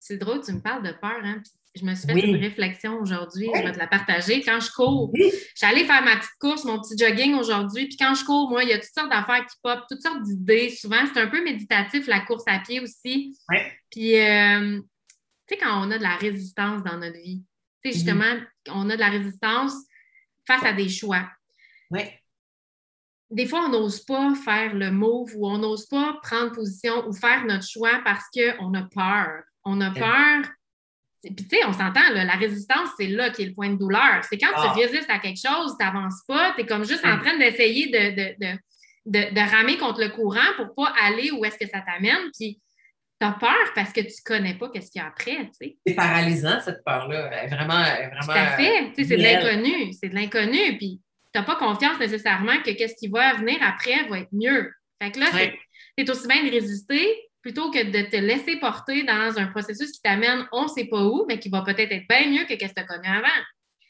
[0.00, 1.42] C'est drôle, tu me parles de peur, hein?
[1.74, 4.42] je me suis fait une réflexion aujourd'hui, je vais te la partager.
[4.42, 5.12] Quand je cours,
[5.56, 8.70] j'allais faire ma petite course, mon petit jogging aujourd'hui, puis quand je cours, moi, il
[8.70, 10.70] y a toutes sortes d'affaires qui pop, toutes sortes d'idées.
[10.70, 13.36] Souvent, c'est un peu méditatif, la course à pied aussi.
[13.90, 14.80] Puis, euh,
[15.48, 17.42] tu sais, quand on a de la résistance dans notre vie,
[17.82, 18.36] tu sais, justement,
[18.68, 19.74] on a de la résistance
[20.46, 21.28] face à des choix.
[23.34, 27.12] Des fois, on n'ose pas faire le move ou on n'ose pas prendre position ou
[27.12, 29.42] faire notre choix parce qu'on a peur.
[29.64, 30.44] On a peur.
[31.20, 34.22] Puis, tu sais, on s'entend, la résistance, c'est là qui est le point de douleur.
[34.30, 34.72] C'est quand tu ah.
[34.72, 38.58] résistes à quelque chose, tu n'avances pas, tu es comme juste en train d'essayer de,
[39.06, 42.30] de, ramer contre le courant pour pas aller où est-ce que ça t'amène.
[42.38, 42.60] Puis,
[43.20, 45.50] tu as peur parce que tu ne connais pas qu'est-ce qu'il y a après,
[45.84, 47.46] C'est paralysant, cette peur-là.
[47.48, 48.20] Vraiment, vraiment.
[48.22, 48.92] Tout à fait.
[48.94, 49.92] c'est de l'inconnu.
[49.92, 50.78] C'est de l'inconnu.
[50.78, 51.00] Puis,
[51.34, 54.72] tu n'as pas confiance nécessairement que qu'est-ce qui va venir après va être mieux.
[55.02, 55.26] Fait que là,
[55.98, 60.00] c'est aussi bien de résister plutôt que de te laisser porter dans un processus qui
[60.00, 62.68] t'amène on ne sait pas où, mais qui va peut-être être bien mieux que ce
[62.68, 63.28] que tu as connu avant.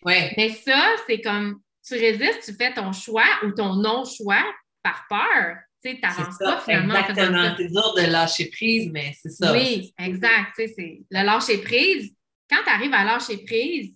[0.04, 0.32] Ouais.
[0.36, 4.44] Mais ça, c'est comme tu résistes, tu fais ton choix ou ton non-choix
[4.82, 5.56] par peur.
[5.84, 6.96] Tu sais, n'avances pas finalement.
[6.96, 7.54] Exactement.
[7.58, 9.52] C'est dur de lâcher prise, mais c'est ça.
[9.52, 10.52] Oui, exact.
[10.56, 12.14] c'est le lâcher prise.
[12.50, 13.94] Quand tu arrives à lâcher prise,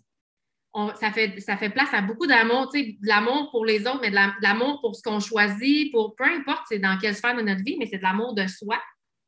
[0.74, 4.00] ça, fait, ça fait place à beaucoup d'amour, tu sais, de l'amour pour les autres,
[4.02, 7.42] mais de l'amour pour ce qu'on choisit, pour peu importe c'est dans quelle sphère de
[7.42, 8.80] notre vie, mais c'est de l'amour de soi.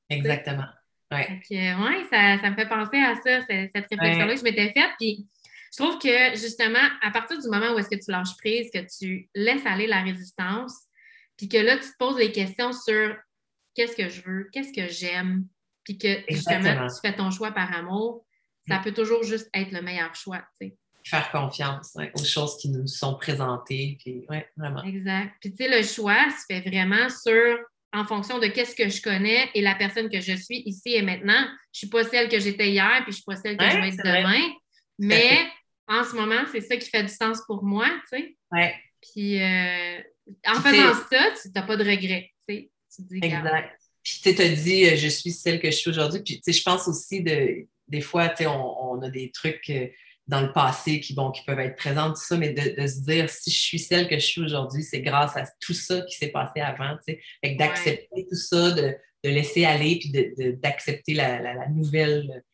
[0.09, 0.67] Exactement.
[1.11, 1.41] Ouais.
[1.51, 4.91] ouais ça, ça, me fait penser à ça, cette réflexion-là que je m'étais faite.
[4.99, 5.27] Puis
[5.73, 8.87] je trouve que justement, à partir du moment où est-ce que tu lâches prise, que
[8.99, 10.75] tu laisses aller la résistance,
[11.37, 13.17] puis que là, tu te poses les questions sur
[13.75, 15.47] qu'est-ce que je veux, qu'est-ce que j'aime,
[15.85, 18.25] puis que justement, tu fais ton choix par amour,
[18.69, 18.83] ça mm.
[18.83, 20.45] peut toujours juste être le meilleur choix.
[20.61, 23.99] Tu sais faire confiance aux choses qui nous sont présentées.
[24.03, 24.27] Puis,
[24.57, 24.83] vraiment.
[24.85, 25.35] Exact.
[25.41, 27.59] Puis, tu sais, le choix se fait vraiment sur,
[27.93, 31.03] en fonction de qu'est-ce que je connais et la personne que je suis ici et
[31.03, 31.41] maintenant.
[31.41, 33.65] Je ne suis pas celle que j'étais hier, puis je ne suis pas celle que
[33.65, 34.49] je vais être demain.
[34.99, 35.47] Mais
[35.89, 38.37] en ce moment, c'est ça qui fait du sens pour moi, tu sais.
[38.53, 38.75] Ouais.
[39.01, 39.99] Puis, euh,
[40.47, 42.71] en faisant ça, tu n'as pas de regrets, tu sais.
[42.95, 43.77] Tu dis, exact.
[44.03, 46.21] Puis, tu as dit, euh, je suis celle que je suis aujourd'hui.
[46.23, 49.31] Puis, tu sais, je pense aussi de, des fois, tu sais, on, on, a des
[49.31, 49.69] trucs.
[49.71, 49.89] Euh,
[50.31, 53.29] dans le passé qui, bon, qui peuvent être présentes, tout ça, mais de, se dire
[53.29, 56.29] si je suis celle que je suis aujourd'hui, c'est grâce à tout ça qui s'est
[56.29, 56.97] passé avant.
[57.07, 57.55] Tu sais.
[57.57, 60.13] d'accepter tout ça, de, laisser aller, puis
[60.63, 62.45] d'accepter la, la, nouvelle,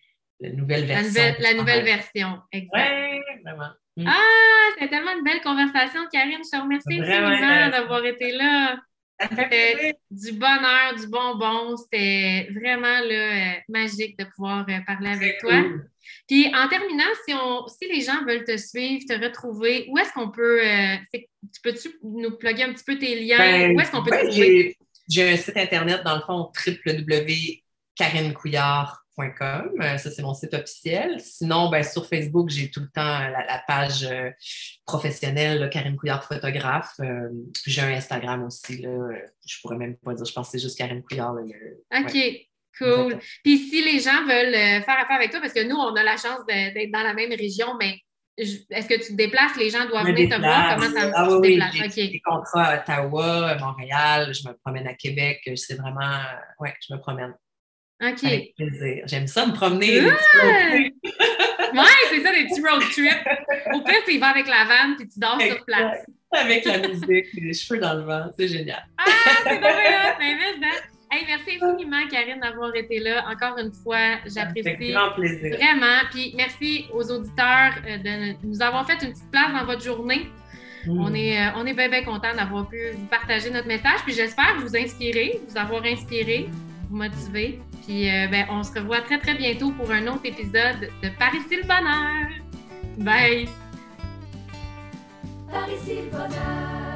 [0.40, 1.22] la nouvelle version.
[1.38, 2.92] La nouvelle, version, exact.
[2.92, 3.70] Oui, vraiment.
[3.98, 4.06] Mm.
[4.08, 6.40] Ah, c'était tellement une belle conversation, Karine.
[6.44, 8.78] Je te remercie infiniment d'avoir été là.
[10.10, 11.76] Du bonheur, du bonbon.
[11.76, 15.62] C'était vraiment là, euh, magique de pouvoir euh, parler avec toi.
[16.28, 20.12] Puis en terminant, si, on, si les gens veulent te suivre, te retrouver, où est-ce
[20.12, 20.64] qu'on peut.
[20.64, 20.96] Euh,
[21.62, 23.38] peux-tu nous plugger un petit peu tes liens?
[23.38, 24.76] Ben, où est-ce qu'on peut te trouver?
[25.08, 29.05] J'ai un site internet, dans le fond, www.karinecouillard.com.
[29.18, 31.20] Euh, ça, c'est mon site officiel.
[31.20, 34.30] Sinon, ben, sur Facebook, j'ai tout le temps la, page euh,
[34.84, 36.94] professionnelle, Karine Couillard photographe.
[37.66, 38.82] j'ai un Instagram aussi.
[38.82, 39.08] Là,
[39.46, 41.34] je pourrais même pas dire, je pense que c'est juste Karine Couillard.
[41.96, 42.16] OK.
[42.78, 43.18] Cool.
[43.42, 46.02] Puis si les gens veulent euh, faire affaire avec toi, parce que nous, on a
[46.02, 47.98] la chance d'être dans la même région, mais
[48.36, 49.56] est-ce que tu te déplaces?
[49.56, 50.76] Les gens doivent venir te voir?
[50.76, 54.86] Comment ça ah, oui, oui, J'ai des contrats à Ottawa, à Montréal, je me promène
[54.86, 55.40] à Québec.
[55.54, 56.20] C'est vraiment...
[56.60, 57.32] Oui, je me promène.
[58.02, 58.24] OK.
[58.24, 59.04] Avec plaisir.
[59.06, 60.02] J'aime ça me promener.
[60.02, 60.10] oui,
[62.10, 63.74] c'est ça, des petits road trips.
[63.74, 66.04] Au pire, tu y vas avec la vanne puis tu dors sur place.
[66.32, 68.30] Avec la musique, les cheveux dans le vent.
[68.38, 68.84] C'est génial.
[68.98, 69.04] Ah,
[69.44, 69.60] c'est!
[69.60, 70.36] Mais
[71.12, 71.18] hein?
[71.26, 73.24] merci infiniment, Karine, d'avoir été là.
[73.30, 74.92] Encore une fois, j'apprécie.
[74.92, 75.56] grand plaisir.
[75.56, 76.00] Vraiment.
[76.10, 80.26] Puis merci aux auditeurs euh, de nous avoir fait une petite place dans votre journée.
[80.84, 81.00] Mm.
[81.00, 84.00] On est, euh, on est bien, bien content d'avoir pu vous partager notre message.
[84.04, 86.48] Puis j'espère vous inspirer, vous avoir inspiré,
[86.90, 87.60] vous motiver.
[87.86, 91.38] Puis euh, ben, on se revoit très très bientôt pour un autre épisode de Paris
[91.50, 92.30] le bonheur.
[92.98, 93.48] Bye!
[95.48, 96.95] Paris le bonheur.